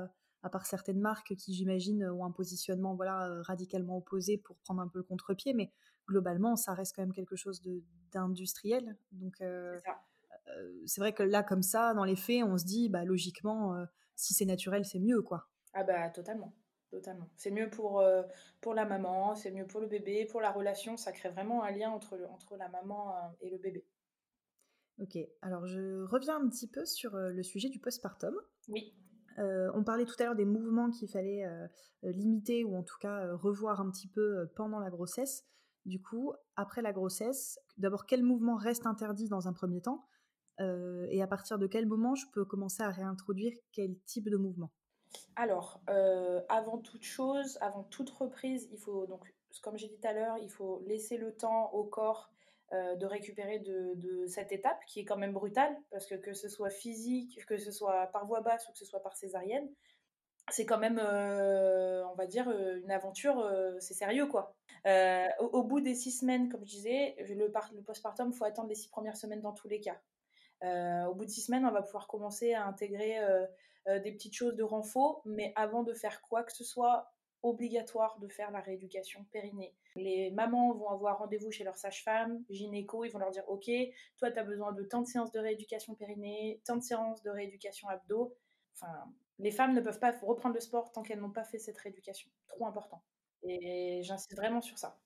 [0.46, 4.80] à part certaines marques qui, j'imagine, ont un positionnement voilà, euh, radicalement opposé pour prendre
[4.80, 5.72] un peu le contre-pied, mais
[6.08, 7.64] globalement, ça reste quand même quelque chose
[8.12, 8.96] d'industriel.
[9.12, 9.80] Donc, euh,
[10.50, 13.76] euh, c'est vrai que là, comme ça, dans les faits, on se dit, bah, logiquement,
[14.16, 15.50] si c'est naturel, c'est mieux, quoi.
[15.74, 16.54] Ah bah, totalement.
[16.92, 17.28] Totalement.
[17.36, 18.04] C'est mieux pour,
[18.62, 20.96] pour la maman, c'est mieux pour le bébé, pour la relation.
[20.96, 23.84] Ça crée vraiment un lien entre, entre la maman et le bébé.
[25.02, 28.36] Ok, alors je reviens un petit peu sur le sujet du postpartum.
[28.70, 28.94] Oui.
[29.39, 31.67] Euh, on parlait tout à l'heure des mouvements qu'il fallait euh,
[32.04, 35.45] limiter ou en tout cas euh, revoir un petit peu pendant la grossesse.
[35.86, 40.05] Du coup, après la grossesse, d'abord quel mouvement reste interdit dans un premier temps
[40.57, 44.72] et à partir de quel moment je peux commencer à réintroduire quel type de mouvement?
[45.36, 45.82] Alors,
[46.47, 50.38] avant toute chose, avant toute reprise, il faut donc, comme j'ai dit tout à l'heure,
[50.41, 52.32] il faut laisser le temps au corps
[52.72, 56.70] de récupérer de, cette étape qui est quand même brutale, parce que que ce soit
[56.70, 59.70] physique, que ce soit par voie basse ou que ce soit par césarienne,
[60.49, 63.49] c'est quand même, on va dire, une aventure,
[63.80, 64.55] c'est sérieux quoi.
[65.39, 68.76] Au, bout des six semaines, comme je disais, le, le postpartum, il faut attendre les
[68.76, 69.99] six premières semaines dans tous les cas.
[71.07, 73.20] au bout de six semaines, on va pouvoir commencer à intégrer
[73.88, 77.11] des petites choses de renfort, mais avant de faire quoi que ce soit,
[77.43, 79.74] obligatoire de faire la rééducation périnée.
[79.96, 83.70] Les mamans vont avoir rendez-vous chez leur sage-femme, gynéco, ils vont leur dire Ok,
[84.18, 87.30] toi, tu as besoin de tant de séances de rééducation périnée, tant de séances de
[87.30, 88.36] rééducation abdos.
[88.74, 91.78] Enfin, les femmes ne peuvent pas reprendre le sport tant qu'elles n'ont pas fait cette
[91.78, 92.30] rééducation.
[92.48, 93.04] Trop important.
[93.43, 94.98] Et j'insiste vraiment sur ça.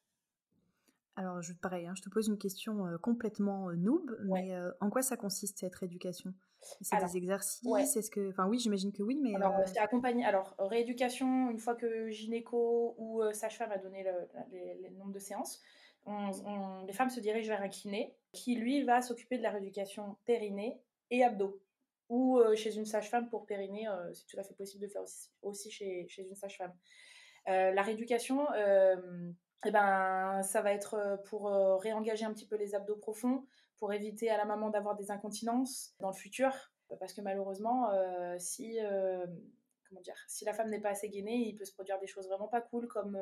[1.19, 4.71] Alors, je, pareil, hein, je te pose une question euh, complètement euh, noob, mais euh,
[4.79, 6.33] en quoi ça consiste cette rééducation?
[6.79, 7.97] C'est des exercices?
[7.97, 10.23] Est-ce que, enfin, oui, j'imagine que oui, mais alors c'est accompagné.
[10.23, 15.61] Alors, rééducation, une fois que gynéco ou sage-femme a donné le, nombre de séances,
[16.07, 20.81] les femmes se dirigent vers un kiné qui lui va s'occuper de la rééducation périnée
[21.11, 21.61] et abdos
[22.07, 25.03] ou chez une sage-femme pour périnée, c'est tout à fait possible de faire
[25.41, 26.73] aussi, chez, chez, une sage-femme.
[27.45, 28.47] la rééducation,
[29.65, 31.51] eh ben, ça va être pour
[31.81, 33.45] réengager un petit peu les abdos profonds,
[33.77, 36.51] pour éviter à la maman d'avoir des incontinences dans le futur,
[36.99, 37.89] parce que malheureusement,
[38.37, 38.77] si
[39.87, 42.27] comment dire, si la femme n'est pas assez gainée, il peut se produire des choses
[42.27, 43.17] vraiment pas cool, comme,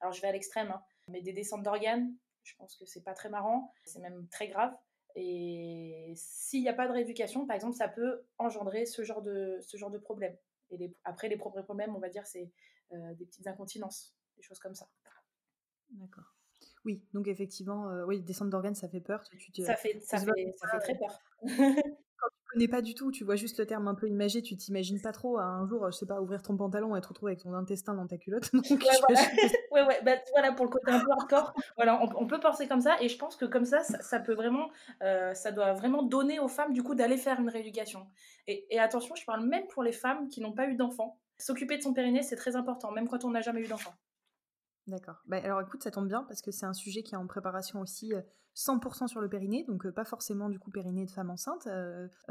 [0.00, 2.14] alors je vais à l'extrême, hein, mais des descentes d'organes.
[2.42, 4.74] Je pense que c'est pas très marrant, c'est même très grave.
[5.16, 9.58] Et s'il n'y a pas de rééducation, par exemple, ça peut engendrer ce genre de,
[9.60, 10.36] ce genre de problème.
[10.70, 12.50] Et après, les propres problèmes, on va dire, c'est
[12.92, 14.88] euh, des petites incontinences, des choses comme ça.
[15.92, 16.34] D'accord.
[16.84, 19.22] Oui, donc effectivement, euh, oui, descente d'organes, ça fait peur.
[19.24, 21.18] Tu, ça fait, ça, fait, ça fait très peur.
[22.52, 25.12] connais pas du tout, tu vois juste le terme un peu imagé, tu t'imagines pas
[25.12, 27.54] trop à un jour, je sais pas, ouvrir ton pantalon et te retrouver avec ton
[27.54, 28.50] intestin dans ta culotte.
[28.52, 28.64] Donc,
[29.70, 32.80] ouais, ouais, bah, voilà, pour le côté un peu hardcore, voilà, on, peut penser comme
[32.80, 34.70] ça, et je pense que comme ça, ça, peut vraiment,
[35.02, 38.06] euh, ça doit vraiment donner aux femmes du coup d'aller faire une rééducation.
[38.46, 41.18] Et, et attention, je parle même pour les femmes qui n'ont pas eu d'enfants.
[41.38, 43.92] S'occuper de son périnée, c'est très important, même quand on n'a jamais eu d'enfant.
[44.86, 45.22] D'accord.
[45.26, 47.80] Bah, alors écoute, ça tombe bien parce que c'est un sujet qui est en préparation
[47.80, 48.12] aussi
[48.54, 51.68] 100% sur le périnée, donc pas forcément du coup périnée de femme enceinte,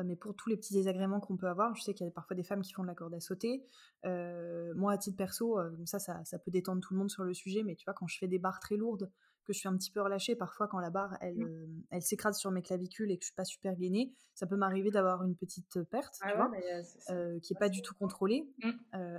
[0.03, 1.75] mais pour tous les petits désagréments qu'on peut avoir.
[1.75, 3.65] Je sais qu'il y a parfois des femmes qui font de la corde à sauter.
[4.03, 7.75] moi, à titre perso, ça, ça, peut détendre tout le monde sur le sujet, mais
[7.75, 9.09] tu vois, quand je fais des barres très lourdes,
[9.49, 10.35] que je suis un petit peu relâchée.
[10.35, 11.47] Parfois, quand la barre, elle, mmh.
[11.47, 14.55] euh, elle s'écrase sur mes clavicules et que je suis pas super gainée, ça peut
[14.55, 17.95] m'arriver d'avoir une petite perte, ah tu vois, euh, euh, qui est pas du tout
[17.95, 18.47] contrôlée.
[18.63, 18.71] Mmh.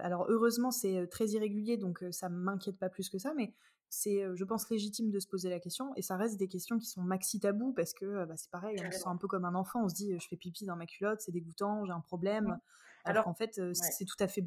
[0.03, 3.53] alors, heureusement, c'est très irrégulier, donc ça m'inquiète pas plus que ça, mais
[3.89, 5.93] c'est, je pense, légitime de se poser la question.
[5.97, 8.91] Et ça reste des questions qui sont maxi tabou parce que bah, c'est pareil, on
[8.93, 9.85] se sent un peu comme un enfant.
[9.85, 12.45] On se dit, je fais pipi dans ma culotte, c'est dégoûtant, j'ai un problème.
[12.45, 12.61] Mmh.
[13.05, 14.45] Alors, qu'en fait, c'est tout à fait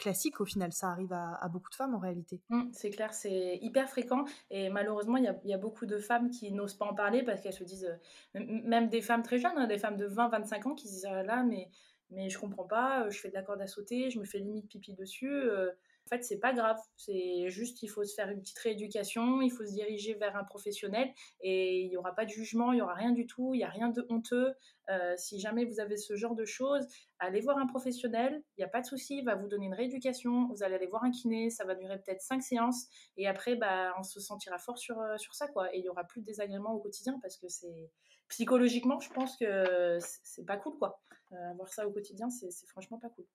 [0.00, 0.72] classique au final.
[0.72, 2.40] Ça arrive à, beaucoup de femmes en réalité.
[2.48, 6.50] Mmh, c'est clair, c'est hyper fréquent et malheureusement, il y a, beaucoup de femmes qui
[6.52, 7.98] n'osent pas en parler parce qu'elles se disent,
[8.34, 11.08] euh, même des femmes très jeunes, hein, des femmes de 20-25 ans qui se disent
[11.08, 11.68] ah là, mais,
[12.10, 14.38] mais je comprends pas, euh, je fais de la corde à sauter, je me fais
[14.38, 15.30] limite pipi dessus.
[15.30, 15.70] Euh,
[16.10, 16.78] fait, c'est pas grave.
[16.96, 20.44] C'est juste, il faut se faire une petite rééducation, il faut se diriger vers un
[20.44, 23.58] professionnel et il n'y aura pas de jugement, il n'y aura rien du tout, il
[23.58, 24.52] n'y a rien de honteux.
[24.90, 26.84] Euh, si jamais vous avez ce genre de choses,
[27.20, 29.74] allez voir un professionnel, il n'y a pas de souci, il va vous donner une
[29.74, 33.54] rééducation, vous allez aller voir un kiné, ça va durer peut-être cinq séances et après,
[33.54, 35.72] bah, on se sentira fort sur, euh, sur ça, quoi.
[35.74, 37.90] Et il n'y aura plus de désagréments au quotidien parce que c'est
[38.28, 41.00] psychologiquement, je pense que c'est pas cool, quoi.
[41.32, 43.26] Euh, avoir ça au quotidien, c'est franchement pas cool.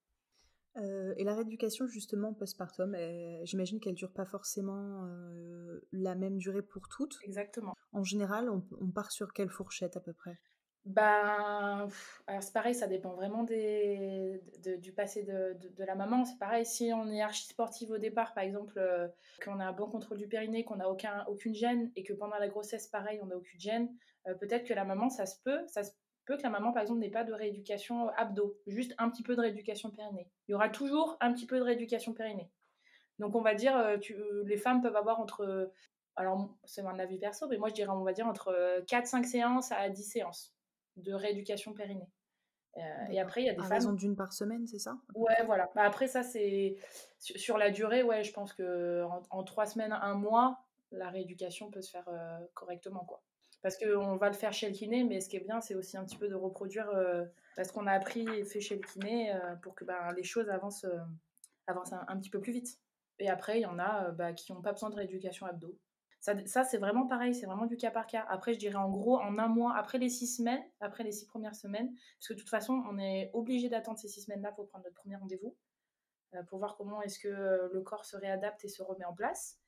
[0.78, 2.98] Euh, et la rééducation justement postpartum,
[3.44, 7.18] j'imagine qu'elle dure pas forcément euh, la même durée pour toutes.
[7.24, 7.74] Exactement.
[7.94, 10.38] En général, on, part sur quelle fourchette à peu près?
[10.84, 11.88] Ben,
[12.28, 14.40] alors c'est pareil, ça dépend vraiment des,
[14.80, 16.26] du passé de, de, la maman.
[16.26, 19.08] C'est pareil, si on est archi sportive au départ, par exemple, euh,
[19.44, 22.38] qu'on a un bon contrôle du périnée, qu'on n'a aucun, aucune gêne, et que pendant
[22.38, 23.90] la grossesse, pareil, on n'a aucune gêne,
[24.40, 25.92] peut-être que la maman, ça se peut, ça se
[26.26, 29.36] peut que la maman, par exemple, n'ait pas de rééducation abdos, juste un petit peu
[29.36, 30.30] de rééducation périnée.
[30.48, 32.50] Il y aura toujours un petit peu de rééducation périnée.
[33.20, 35.72] Donc, on va dire, euh, euh, les femmes peuvent avoir entre,
[36.16, 38.52] alors c'est mon avis perso, mais moi je dirais, on va dire, entre
[38.88, 40.54] 4-5 euh, séances à 10 séances
[40.98, 42.10] de rééducation périnée.
[43.10, 43.74] et après, il y a des à femmes.
[43.74, 44.98] raison d'une par semaine, c'est ça?
[45.14, 45.72] Ouais, voilà.
[45.76, 46.76] Bah, après, ça, c'est.
[47.20, 50.60] Sur la durée, ouais, je pense que en, 3 semaines, un mois,
[50.92, 52.10] la rééducation peut se faire
[52.54, 53.24] correctement, quoi
[53.66, 55.98] parce qu'on va le faire chez le kiné, mais ce qui est bien, c'est aussi
[55.98, 57.26] un petit peu de reproduire euh,
[57.58, 60.50] ce qu'on a appris et fait chez le kiné euh, pour que ben, les choses
[60.50, 61.00] avancent, euh,
[61.66, 62.78] avancent un, petit peu plus vite.
[63.18, 65.76] Et après, il y en a bah, qui n'ont pas besoin de rééducation abdos.
[66.20, 68.24] Ça, ça c'est vraiment pareil, c'est vraiment du cas par cas.
[68.30, 71.26] Après, je dirais en gros, en un mois, après les six semaines, après les six
[71.26, 74.68] premières semaines, parce que de toute façon, on est obligé d'attendre ces six semaines-là pour
[74.68, 75.58] prendre notre premier rendez-vous,
[76.50, 77.30] pour voir comment est-ce que
[77.74, 79.60] le corps se réadapte et se remet en place.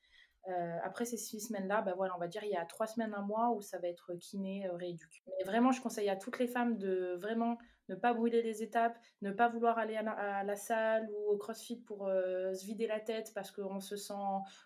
[0.84, 3.22] Après ces six semaines-là, bah voilà, on va dire il y a trois semaines, un
[3.22, 5.22] mois où ça va être kiné, rééduque.
[5.28, 7.58] Mais vraiment, je conseille à toutes les femmes de vraiment
[7.90, 11.82] ne pas brûler les étapes, ne pas vouloir aller à la, salle ou au crossfit
[11.82, 14.14] pour se vider la tête parce qu'on se sent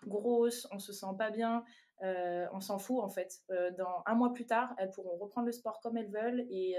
[0.06, 1.64] grosse, on se sent pas bien.
[2.00, 3.42] on s'en fout en fait.
[3.76, 6.76] dans un mois plus tard, elles pourront reprendre le sport comme elles veulent et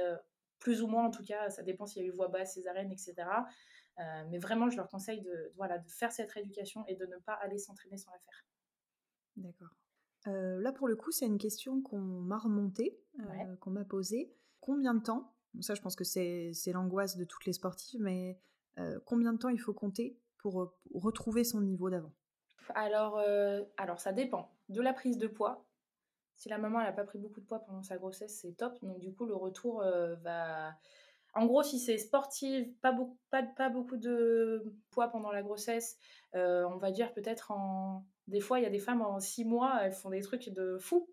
[0.60, 2.92] plus ou moins en tout cas, ça dépend s'il y a eu voix basse, césarienne,
[2.92, 3.16] etc.
[4.30, 7.34] mais vraiment, je leur conseille de, voilà, de faire cette rééducation et de ne pas
[7.34, 8.46] aller s'entraîner sans la faire.
[9.38, 9.76] D'accord.
[10.26, 13.00] là, pour le coup, c'est une question qu'on m'a remontée,
[13.60, 14.34] qu'on m'a posée.
[14.60, 18.40] Combien de temps Ça, je pense que c'est l'angoisse de toutes les sportives, mais
[19.06, 22.14] combien de temps il faut compter pour, retrouver son niveau d'avant?
[22.76, 23.20] Alors,
[23.78, 25.66] alors, ça dépend de la prise de poids.
[26.36, 28.80] Si la maman n'a pas pris beaucoup de poids pendant sa grossesse, c'est top.
[28.82, 29.84] Donc, du coup, le retour
[30.22, 30.76] va.
[31.34, 35.98] En gros, si c'est sportive, pas beaucoup, pas, pas beaucoup de poids pendant la grossesse,
[36.34, 39.80] on va dire peut-être en des fois, il y a des femmes en six mois,
[39.82, 41.10] elles font des trucs de fou.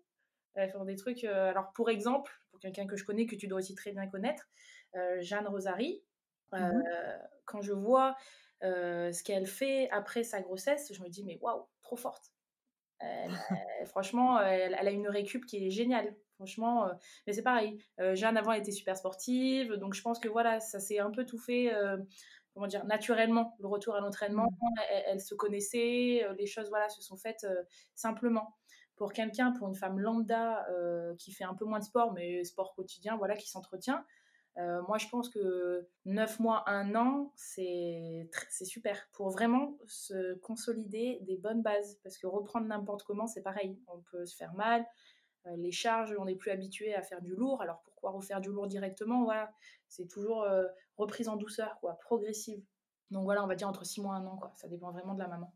[0.53, 1.23] Elles font des trucs.
[1.23, 4.07] Euh, alors, pour exemple, pour quelqu'un que je connais, que tu dois aussi très bien
[4.07, 4.49] connaître,
[4.95, 6.03] euh, Jeanne Rosary,
[6.53, 6.83] euh, mmh
[7.45, 8.15] quand je vois
[8.61, 12.31] ce qu'elle fait après sa grossesse, je me dis, mais waouh, trop forte.
[13.87, 16.15] franchement, elle, a une récup qui est géniale.
[16.41, 16.89] Franchement,
[17.27, 17.77] mais c'est pareil.
[18.15, 21.23] Jeanne avant elle était super sportive, donc je pense que voilà, ça s'est un peu
[21.23, 21.71] tout fait
[22.53, 24.51] comment dire, naturellement, le retour à l'entraînement.
[24.51, 24.79] Mmh.
[25.07, 27.63] Elle, se connaissait, euh, les choses voilà, se sont faites euh,
[27.95, 28.55] simplement.
[28.95, 32.43] Pour quelqu'un, pour une femme lambda euh, qui fait un peu moins de sport, mais
[32.43, 34.05] sport quotidien, voilà, qui s'entretient,
[34.57, 38.29] moi, je pense que 9 mois, 1 an, c'est
[38.65, 41.99] super pour vraiment se consolider des bonnes bases.
[42.03, 43.79] Parce que reprendre n'importe comment, c'est pareil.
[43.87, 44.85] On peut se faire mal.
[45.57, 47.61] Les charges, on n'est plus habitué à faire du lourd.
[47.61, 49.23] Alors pourquoi refaire du lourd directement?
[49.23, 49.53] Voilà,
[49.87, 50.45] c'est toujours
[50.97, 52.63] reprise en douceur, quoi, progressive.
[53.11, 54.53] Donc voilà, on va dire entre 6 mois et un an, quoi.
[54.55, 55.53] Ça dépend vraiment de la maman.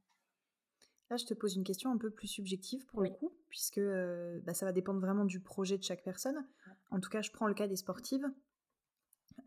[1.09, 4.39] Là, je te pose une question un peu plus subjective pour le coup, puisque euh,
[4.43, 6.47] bah, ça va dépendre vraiment du projet de chaque personne.
[6.89, 8.25] En tout cas, je prends le cas des sportives.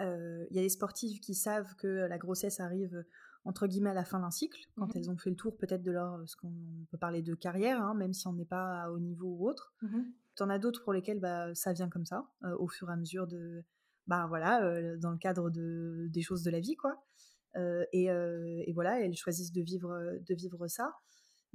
[0.00, 3.04] Euh, il y a des sportives qui savent que la grossesse arrive
[3.44, 5.82] entre guillemets à la fin d'un cycle, quand mmh elles ont fait le tour peut-être
[5.82, 6.52] de leur, ce qu'on
[6.90, 9.74] peut parler de carrière, hein, même si on n'est pas à haut niveau ou autre.
[9.82, 10.02] Mmh
[10.36, 12.96] T'en as d'autres pour lesquelles bah, ça vient comme ça, euh, au fur et à
[12.96, 13.64] mesure de,
[14.06, 14.60] bah voilà,
[14.98, 17.02] dans le cadre de, des choses de la vie, quoi.
[17.92, 20.94] Et, et, voilà, elles choisissent de vivre, de vivre ça,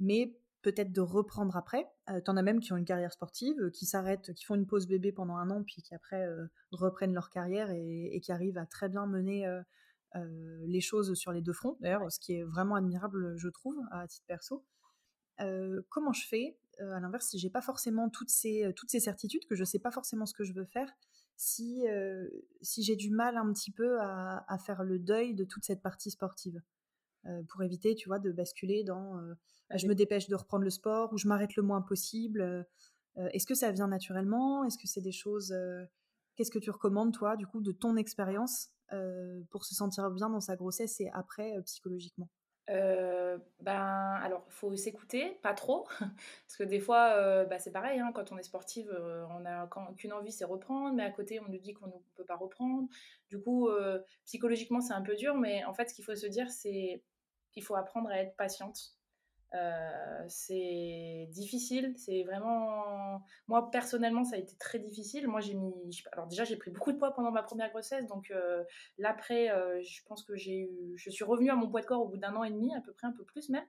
[0.00, 1.86] mais peut-être de reprendre après.
[2.26, 5.12] T'en as même qui ont une carrière sportive, qui s'arrêtent, qui font une pause bébé
[5.12, 6.26] pendant un an, puis qui après
[6.72, 9.46] reprennent leur carrière et, qui arrivent à très bien mener
[10.14, 11.76] les choses sur les deux fronts.
[11.80, 14.64] D'ailleurs, ce qui est vraiment admirable, je trouve, à titre perso.
[15.88, 19.54] comment je fais à l'inverse si j'ai pas forcément toutes ces, toutes ces certitudes, que
[19.54, 20.90] je sais pas forcément ce que je veux faire,
[21.36, 21.84] si,
[22.62, 26.10] si j'ai du mal un petit peu à, faire le deuil de toute cette partie
[26.10, 26.60] sportive.
[27.48, 29.20] pour éviter, tu vois, de basculer dans
[29.70, 32.66] bah, je me dépêche de reprendre le sport ou je m'arrête le moins possible.
[33.16, 34.64] Est-ce que ça vient naturellement?
[34.64, 35.54] Est-ce que c'est des choses.
[36.36, 38.73] Qu'est-ce que tu recommandes, toi, du coup, de ton expérience
[39.50, 42.28] pour se sentir bien dans sa grossesse et après psychologiquement?
[42.70, 48.00] Euh, ben, alors, faut s'écouter, pas trop, parce que des fois, euh, bah, c'est pareil,
[48.00, 51.40] hein, quand on est sportive, euh, on a qu'une envie, c'est reprendre, mais à côté,
[51.40, 52.88] on nous dit qu'on ne peut pas reprendre.
[53.28, 53.68] Du coup,
[54.24, 57.02] psychologiquement, c'est un peu dur, mais en fait, ce qu'il faut se dire, c'est
[57.52, 58.94] qu'il faut apprendre à être patiente.
[59.54, 63.22] Euh, c'est difficile, c'est vraiment.
[63.46, 65.28] Moi, personnellement, ça a été très difficile.
[65.28, 66.02] Moi, j'ai mis.
[66.12, 68.06] Alors, déjà, j'ai pris beaucoup de poids pendant ma première grossesse.
[68.06, 68.64] Donc, euh,
[68.98, 70.94] l'après, euh, je pense que j'ai eu.
[70.96, 72.80] Je suis revenue à mon poids de corps au bout d'un an et demi, à
[72.80, 73.66] peu près, un peu plus même.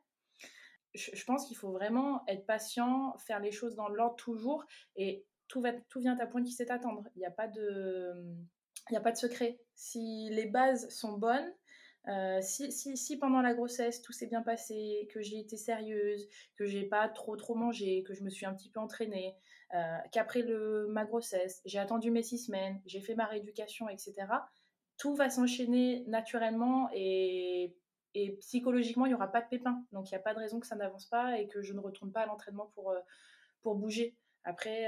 [0.94, 4.66] Je, pense qu'il faut vraiment être patient, faire les choses dans l'ordre toujours.
[4.96, 7.04] Et tout, va, tout vient à point qui sait attendre.
[7.16, 8.14] Il n'y a pas de.
[8.90, 9.60] Il n'y a pas de secret.
[9.76, 11.52] Si les bases sont bonnes,
[12.08, 16.84] euh, si, pendant la grossesse tout s'est bien passé, que j'ai été sérieuse, que j'ai
[16.84, 19.36] pas trop trop mangé, que je me suis un petit peu entraînée,
[19.74, 20.44] euh, qu'après
[20.90, 24.14] ma grossesse, j'ai attendu mes six semaines, j'ai fait ma rééducation, etc.,
[24.98, 27.76] tout va s'enchaîner naturellement et,
[28.40, 29.84] psychologiquement, il n'y aura pas de pépin.
[29.92, 31.82] Donc, il n'y a pas de raison que ça n'avance pas et que je ne
[31.82, 33.00] retourne pas à l'entraînement pour, euh,
[33.62, 34.16] pour bouger.
[34.46, 34.86] Après,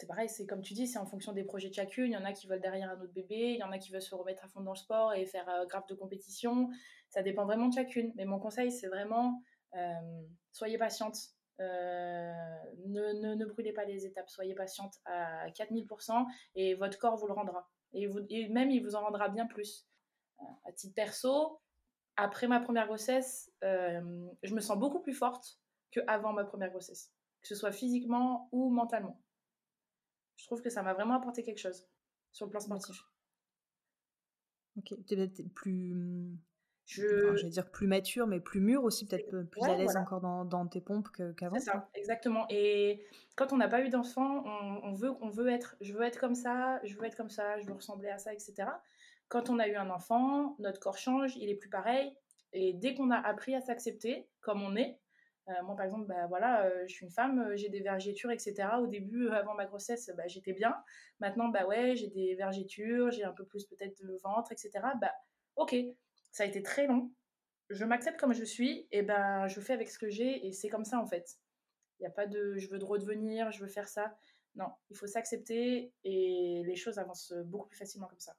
[0.00, 2.06] c'est pareil, c'est comme tu dis, c'est en fonction des projets de chacune.
[2.06, 3.92] Il y en a qui veulent derrière un autre bébé, il y en a qui
[3.92, 6.70] veulent se remettre à fond dans le sport et faire euh, grave de compétition.
[7.10, 8.10] Ça dépend vraiment de chacune.
[8.16, 9.42] Mais mon conseil, c'est vraiment
[9.74, 10.22] euh,
[10.52, 11.18] soyez patiente.
[11.60, 12.32] Euh,
[12.86, 16.24] ne, brûlez pas les étapes, soyez patiente à 4000%
[16.54, 17.68] et votre corps vous le rendra.
[17.92, 19.86] Et, et même, il vous en rendra bien plus.
[20.64, 21.60] à titre perso,
[22.16, 25.58] après ma première grossesse, je me sens beaucoup plus forte
[25.90, 29.20] qu'avant ma première grossesse, que ce soit physiquement ou mentalement
[30.40, 31.86] je trouve que ça m'a vraiment apporté quelque chose
[32.32, 33.04] sur le plan sportif.
[34.78, 36.38] Ok, es plus.
[36.86, 37.42] je...
[37.42, 40.66] vais dire plus mature, mais plus mûre aussi, peut-être plus à l'aise encore dans, dans,
[40.66, 41.58] tes pompes qu'avant.
[41.58, 42.46] C'est ça, exactement.
[42.48, 43.04] Et
[43.36, 46.18] quand on n'a pas eu d'enfant, on, on, veut, on veut être, je veux être
[46.18, 48.54] comme ça, je veux être comme ça, je veux ressembler à ça, etc.
[49.28, 52.16] Quand on a eu un enfant, notre corps change, il est plus pareil.
[52.52, 54.98] Et dès qu'on a appris à s'accepter comme on est,
[55.64, 58.54] moi par exemple, bah, voilà, euh, je suis une femme, euh, j'ai des vergetures, etc.
[58.80, 60.76] Au début, avant ma grossesse, bah, j'étais bien.
[61.20, 64.70] Maintenant, bah ouais, j'ai des vergetures, j'ai un peu plus peut-être le ventre, etc.
[65.00, 65.12] Bah
[65.56, 65.74] ok,
[66.30, 67.12] ça a été très long.
[67.70, 70.68] Je m'accepte comme je suis et ben je fais avec ce que j'ai et c'est
[70.68, 71.38] comme ça en fait.
[71.98, 74.16] Il n'y a pas de je veux de redevenir, je veux faire ça.
[74.56, 78.34] Non, il faut s'accepter et les choses avancent beaucoup plus facilement comme ça.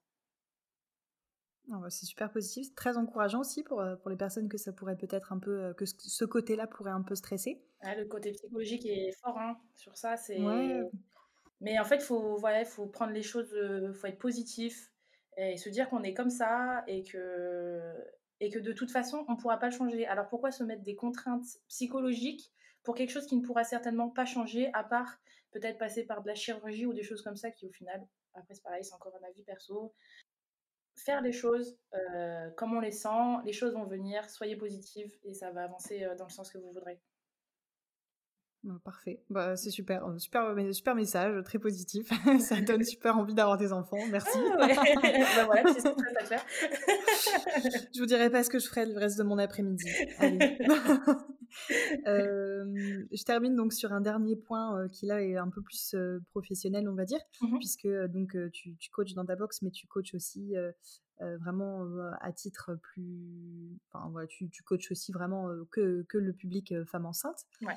[1.68, 5.32] Bah, c'est super positif, très encourageant aussi pour, pour les personnes que ça pourrait peut-être
[5.32, 7.64] un peu, que ce côté-là pourrait un peu stresser.
[7.84, 10.18] le côté psychologique est fort hein, sur ça.
[10.18, 10.39] C'est...
[11.62, 14.91] Mais en fait, il faut, voilà, faut prendre les choses, il faut être positif,
[15.38, 17.80] et se dire qu'on est comme ça et que,
[18.39, 20.05] et que de toute façon, on ne pourra pas le changer.
[20.07, 22.51] Alors pourquoi se mettre des contraintes psychologiques
[22.84, 25.18] pour quelque chose qui ne pourra certainement pas changer, à part
[25.51, 28.55] peut-être passer par de la chirurgie ou des choses comme ça qui, au final, après
[28.55, 29.93] c'est pareil, c'est encore un avis perso.
[31.06, 35.34] Faire les choses euh, comme on les sent, les choses vont venir, soyez positive et
[35.34, 36.99] ça va avancer euh, dans le sens que vous voudrez.
[38.64, 42.09] Bah, parfait, bah, c'est super, super, super message, très positif.
[42.39, 43.97] ça donne super envie d'avoir des enfants.
[44.12, 44.38] Merci.
[44.59, 44.68] Ah
[45.36, 45.95] bah voilà, c'est
[46.26, 46.45] clair.
[47.93, 49.89] je vous dirai pas ce que je ferai le reste de mon après-midi.
[52.07, 55.95] euh, je termine donc sur un dernier point euh, qui là est un peu plus
[55.95, 59.72] euh, professionnel, on va dire, mmh puisque donc tu, tu, coaches dans ta box, mais
[59.72, 60.53] tu coaches aussi
[61.20, 61.88] vraiment
[62.20, 67.05] à titre plus, enfin voilà, tu, tu coaches aussi vraiment que, que le public femme
[67.07, 67.45] enceinte.
[67.62, 67.76] Ouais.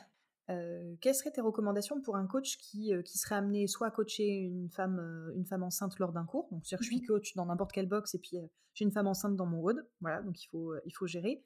[0.50, 3.90] Euh, quelles seraient tes recommandations pour un coach qui, euh, qui serait amené soit à
[3.90, 6.48] coacher une femme, euh, une femme enceinte lors d'un cours?
[6.50, 8.36] Donc, c'est-à-dire je suis mmh coach dans n'importe quelle box et puis
[8.74, 11.44] j'ai une femme enceinte dans mon WOD, voilà, donc il faut, il faut gérer.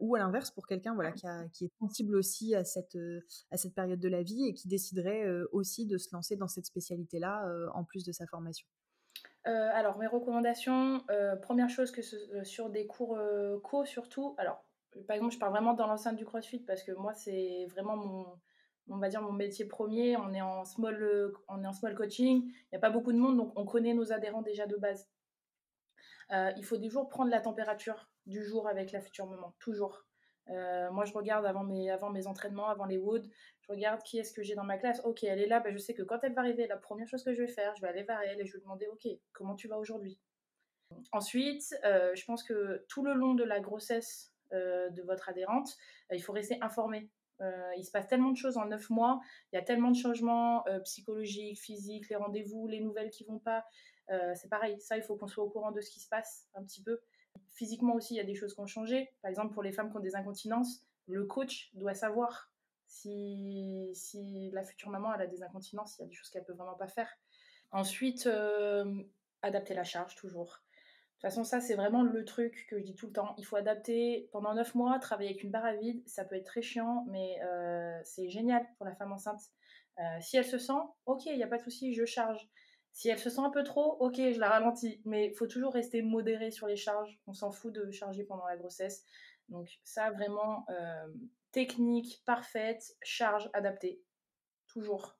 [0.00, 2.96] ou à l'inverse, pour quelqu'un voilà, qui, qui, est sensible aussi à cette,
[3.50, 6.66] à cette période de la vie et qui déciderait aussi de se lancer dans cette
[6.66, 8.66] spécialité-là en plus de sa formation.
[9.44, 11.04] alors, mes recommandations,
[11.42, 12.00] première chose que
[12.44, 13.18] sur des cours
[13.62, 14.65] co surtout, alors
[15.06, 18.26] par exemple, je parle vraiment dans l'enceinte du CrossFit parce que moi, c'est vraiment mon,
[18.88, 20.16] on va dire mon métier premier.
[20.16, 22.42] On est en small, on est en small coaching.
[22.44, 25.08] Il n'y a pas beaucoup de monde, donc on connaît nos adhérents déjà de base.
[26.32, 30.04] Euh, il faut toujours prendre la température du jour avec la future maman, toujours.
[30.48, 33.28] Euh, moi, je regarde avant mes, avant mes entraînements, avant les woods,
[33.60, 35.00] je regarde qui est-ce que j'ai dans ma classe.
[35.04, 37.24] Ok, elle est là, ben, je sais que quand elle va arriver, la première chose
[37.24, 39.08] que je vais faire, je vais aller vers elle et je vais lui demander, ok,
[39.32, 40.20] comment tu vas aujourd'hui?
[41.12, 45.76] Ensuite, euh, je pense que tout le long de la grossesse, de votre adhérente,
[46.10, 47.10] euh, il faut rester informé.
[47.42, 49.20] Euh, il se passe tellement de choses en neuf mois,
[49.52, 53.64] il y a tellement de changements psychologiques, physiques, les rendez-vous, les nouvelles qui vont pas.
[54.34, 56.64] c'est pareil, ça, il faut qu'on soit au courant de ce qui se passe un
[56.64, 57.00] petit peu.
[57.50, 59.12] Physiquement aussi, il y a des choses qui ont changé.
[59.20, 62.50] Par exemple, pour les femmes qui ont des incontinences, le coach doit savoir
[62.86, 66.54] si, si la future maman a des incontinences, il y a des choses qu'elle peut
[66.54, 67.10] vraiment pas faire.
[67.70, 68.26] Ensuite,
[69.42, 70.62] adapter la charge toujours.
[71.16, 73.34] De toute façon, ça, c'est vraiment le truc que je dis tout le temps.
[73.38, 76.02] Il faut adapter pendant 9 mois, travailler avec une barre à vide.
[76.06, 79.40] Ça peut être très chiant, mais euh, c'est génial pour la femme enceinte.
[79.98, 80.74] Euh, si elle se sent,
[81.06, 82.46] ok, il n'y a pas de souci, je charge.
[82.92, 85.00] Si elle se sent un peu trop, ok, je la ralentis.
[85.06, 87.18] Mais il faut toujours rester modéré sur les charges.
[87.26, 89.02] On s'en fout de charger pendant la grossesse.
[89.48, 91.06] Donc ça, vraiment, euh,
[91.50, 94.02] technique parfaite, charge adaptée.
[94.66, 95.15] Toujours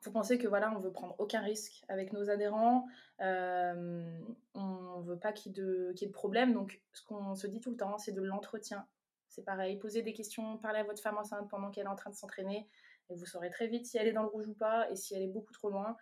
[0.00, 2.86] faut penser que voilà, on veut prendre aucun risque avec nos adhérents,
[3.20, 4.20] euh,
[4.54, 6.52] on veut pas qu'il y, ait de problème.
[6.52, 8.86] Donc, ce qu'on se dit tout le temps, c'est de l'entretien.
[9.28, 12.10] C'est pareil, poser des questions, parler à votre femme enceinte pendant qu'elle est en train
[12.10, 12.68] de s'entraîner,
[13.10, 15.14] et vous saurez très vite si elle est dans le rouge ou pas, et si
[15.14, 15.96] elle est beaucoup trop loin.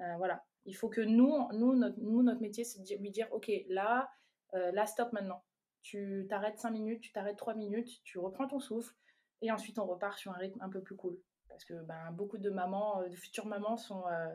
[0.00, 3.28] Euh, voilà, il faut que nous, nous, notre, nous, notre métier, c'est de lui dire,
[3.32, 4.10] ok, là,
[4.54, 5.44] euh, là, stop maintenant.
[5.82, 8.94] Tu t'arrêtes 5 minutes, tu t'arrêtes 3 minutes, tu reprends ton souffle,
[9.42, 11.18] et ensuite on repart sur un rythme un peu plus cool
[11.50, 14.34] parce que ben, beaucoup de mamans, euh, de futures mamans sont euh,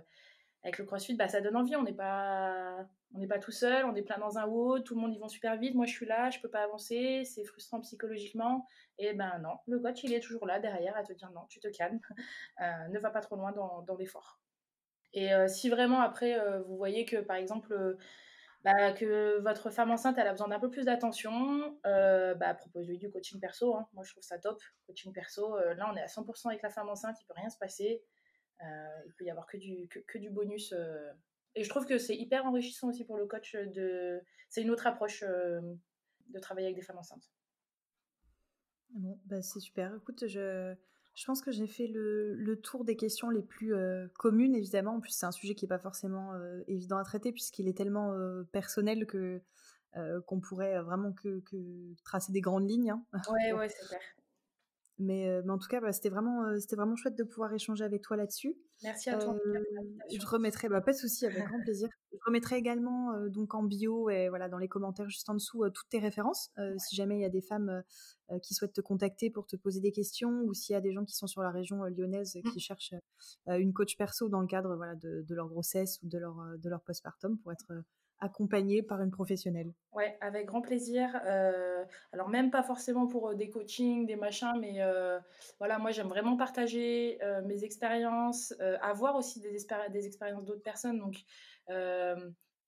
[0.63, 1.75] avec le CrossFit, bah, ça donne envie.
[1.75, 4.95] On n'est pas, on n'est pas tout seul, on est plein dans un haut, tout
[4.95, 5.75] le monde y va super vite.
[5.75, 8.67] Moi, je suis là, je peux pas avancer, c'est frustrant psychologiquement.
[8.97, 11.59] Et ben non, le coach, il est toujours là derrière à te dire non, tu
[11.59, 11.99] te calmes,
[12.61, 14.39] euh, ne va pas trop loin dans, dans l'effort.
[15.13, 16.37] Et si vraiment après
[16.67, 17.95] vous voyez que par exemple
[18.65, 23.11] bah, que votre femme enceinte a besoin d'un peu plus d'attention, euh, bah, proposez-lui du
[23.11, 23.75] coaching perso.
[23.75, 23.87] Hein.
[23.93, 24.59] Moi je trouve ça top.
[24.87, 27.51] Coaching perso, euh, là on est à 100% avec la femme enceinte, il peut rien
[27.51, 28.03] se passer.
[28.63, 30.73] Euh, il peut y avoir que du, que, du bonus.
[31.53, 33.55] Et je trouve que c'est hyper enrichissant aussi pour le coach.
[33.55, 37.29] de C'est une autre approche de travailler avec des femmes enceintes.
[38.89, 39.95] Bon, bah, c'est super.
[39.95, 40.73] Écoute, je,
[41.15, 44.95] je pense que j'ai fait le, tour des questions les plus euh, communes, évidemment.
[44.95, 47.77] En plus, c'est un sujet qui n'est pas forcément euh, évident à traiter puisqu'il est
[47.77, 49.41] tellement euh, personnel que
[50.27, 51.41] qu'on pourrait vraiment que,
[52.03, 52.91] tracer des grandes lignes.
[52.91, 53.05] Hein.
[53.31, 54.01] Ouais, ouais, c'est clair.
[54.97, 58.01] Mais, mais, en tout cas, bah, c'était vraiment, c'était vraiment chouette de pouvoir échanger avec
[58.01, 58.55] toi là-dessus.
[58.83, 59.37] Merci à toi.
[60.09, 61.89] je remettrai, bah, pas de souci, avec grand plaisir.
[62.13, 65.89] Je remettrai également donc en bio et voilà dans les commentaires juste en dessous toutes
[65.89, 66.49] tes références.
[66.77, 67.83] Si jamais il y a des femmes
[68.41, 71.03] qui souhaitent te contacter pour te poser des questions ou s'il y a des gens
[71.03, 72.59] qui sont sur la région lyonnaise qui mmh.
[72.59, 72.95] cherchent
[73.47, 76.69] une coach perso dans le cadre voilà de, de leur grossesse ou de leur de
[76.69, 77.67] leur postpartum pour être
[78.19, 79.73] accompagné par une professionnelle.
[79.93, 81.19] Ouais, avec grand plaisir.
[81.25, 85.19] Euh, alors même pas forcément pour euh, des coachings, des machins, mais euh,
[85.59, 89.57] voilà, moi j'aime vraiment partager mes expériences, avoir aussi des,
[89.89, 90.99] des expériences d'autres personnes.
[90.99, 91.23] Donc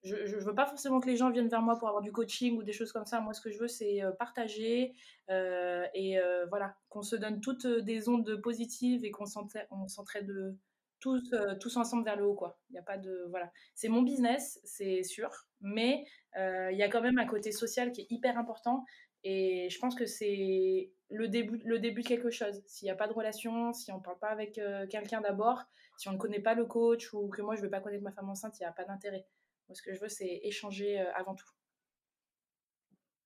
[0.03, 2.57] je ne veux pas forcément que les gens viennent vers moi pour avoir du coaching
[2.57, 3.19] ou des choses comme ça.
[3.19, 4.93] Moi, ce que je veux, c'est partager
[5.29, 6.19] et
[6.49, 10.57] voilà, qu'on se donne toutes des ondes positives et qu'on s'entraide
[10.99, 12.59] tous, euh, tous ensemble vers le haut, quoi.
[12.69, 13.25] Il y a pas de.
[13.29, 13.51] Voilà.
[13.75, 15.29] C'est mon business, c'est sûr,
[15.61, 16.05] mais
[16.37, 18.83] euh, il y a quand même un côté social qui est hyper important.
[19.23, 22.61] Et je pense que c'est le début, le début de quelque chose.
[22.67, 25.63] S'il n'y a pas de relation, si on ne parle pas avec euh, quelqu'un d'abord,
[25.97, 28.03] si on ne connaît pas le coach ou que moi je ne veux pas connaître
[28.03, 29.25] ma femme enceinte, il n'y a pas d'intérêt.
[29.67, 31.49] Moi, ce que je veux, c'est échanger avant tout.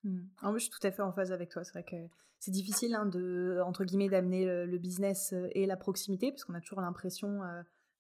[0.04, 0.20] Mmh.
[0.41, 1.64] En je suis tout à fait en phase avec toi.
[1.64, 1.95] C'est vrai que
[2.39, 6.62] c'est difficile hein, de, entre guillemets, d'amener le, business et la proximité, parce qu'on a
[6.62, 7.41] toujours l'impression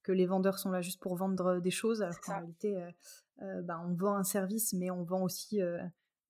[0.01, 2.83] que les vendeurs sont là juste pour vendre des choses, alors qu'en réalité,
[3.37, 5.59] bah, on vend un service, mais on vend aussi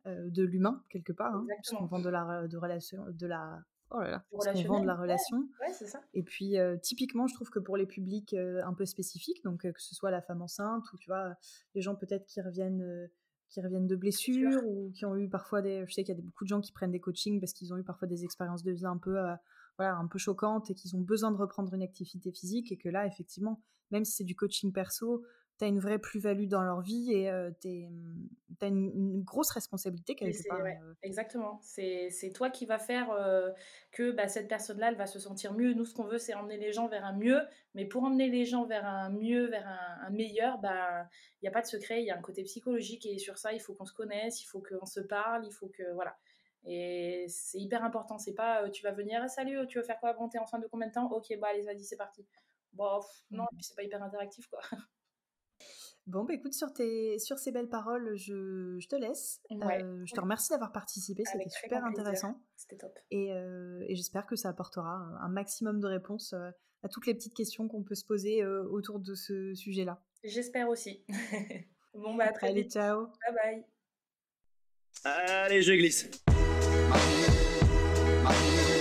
[0.06, 3.64] de l'humain quelque part, hein, puisqu'on vend de la, de relation, de la
[3.94, 5.50] Oh là là, on vend de la relation.
[5.60, 6.02] Ouais, ça.
[6.14, 9.96] Et puis, typiquement, je trouve que pour les publics un peu spécifiques, donc que ce
[9.96, 11.34] soit la femme enceinte ou tu vois,
[11.76, 13.10] les gens peut-être qui reviennent
[13.52, 15.86] qui reviennent de blessures ou qui ont eu parfois des.
[15.86, 17.78] Je sais qu'il y a beaucoup de gens qui prennent des coachings parce qu'ils ont
[17.78, 19.36] eu parfois des expériences de vie un peu, euh,
[19.78, 22.90] voilà, un peu choquantes et qu'ils ont besoin de reprendre une activité physique et que
[22.90, 25.24] là, effectivement, même si c'est du coaching perso,
[25.62, 27.68] tu as une vraie plus-value dans leur vie et euh, tu
[28.62, 30.60] as une, grosse responsabilité quelque part.
[31.04, 31.60] Exactement.
[31.62, 33.52] C'est toi qui vas faire euh,
[33.92, 35.74] que bah, cette personne-là, elle va se sentir mieux.
[35.74, 37.42] Nous, ce qu'on veut, c'est emmener les gens vers un mieux.
[37.76, 39.68] Mais pour emmener les gens vers un mieux, vers
[40.04, 41.08] un, meilleur, bah,
[41.42, 42.02] il n'y a pas de secret.
[42.02, 44.48] Il y a un côté psychologique et sur ça, il faut qu'on se connaisse, il
[44.48, 45.94] faut qu'on se parle, il faut que.
[45.94, 46.18] Voilà.
[46.66, 48.18] Et c'est hyper important.
[48.18, 50.14] C'est pas tu vas venir, salut, tu veux faire quoi?
[50.14, 51.12] Bon, t'es en fin de combien de temps?
[51.12, 52.26] Ok, bah allez, vas-y, c'est parti.
[52.74, 53.00] Bon,
[53.30, 53.58] non, mmh.
[53.62, 54.62] c'est pas hyper interactif, quoi.
[56.08, 59.40] Bon, bah écoute, sur, tes, sur ces belles paroles, je, je te laisse.
[59.52, 62.42] Euh, je te remercie d'avoir participé, c'était super intéressant.
[62.56, 62.98] C'était top.
[63.12, 64.90] Et, euh, et j'espère que ça apportera
[65.22, 66.50] un maximum de réponses euh,
[66.84, 70.02] à toutes les petites questions qu'on peut se poser autour de ce sujet-là.
[70.24, 71.06] J'espère aussi.
[71.94, 73.06] bon, bah à très Allez, ciao.
[73.06, 73.66] Bye bye.
[75.04, 76.10] Allez, je glisse.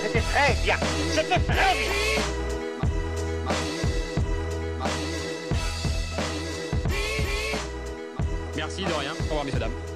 [0.02, 0.76] C'était très bien.
[1.12, 2.39] C'était très bien.
[8.70, 9.12] Merci de rien.
[9.18, 9.89] Au revoir, messieurs, dames.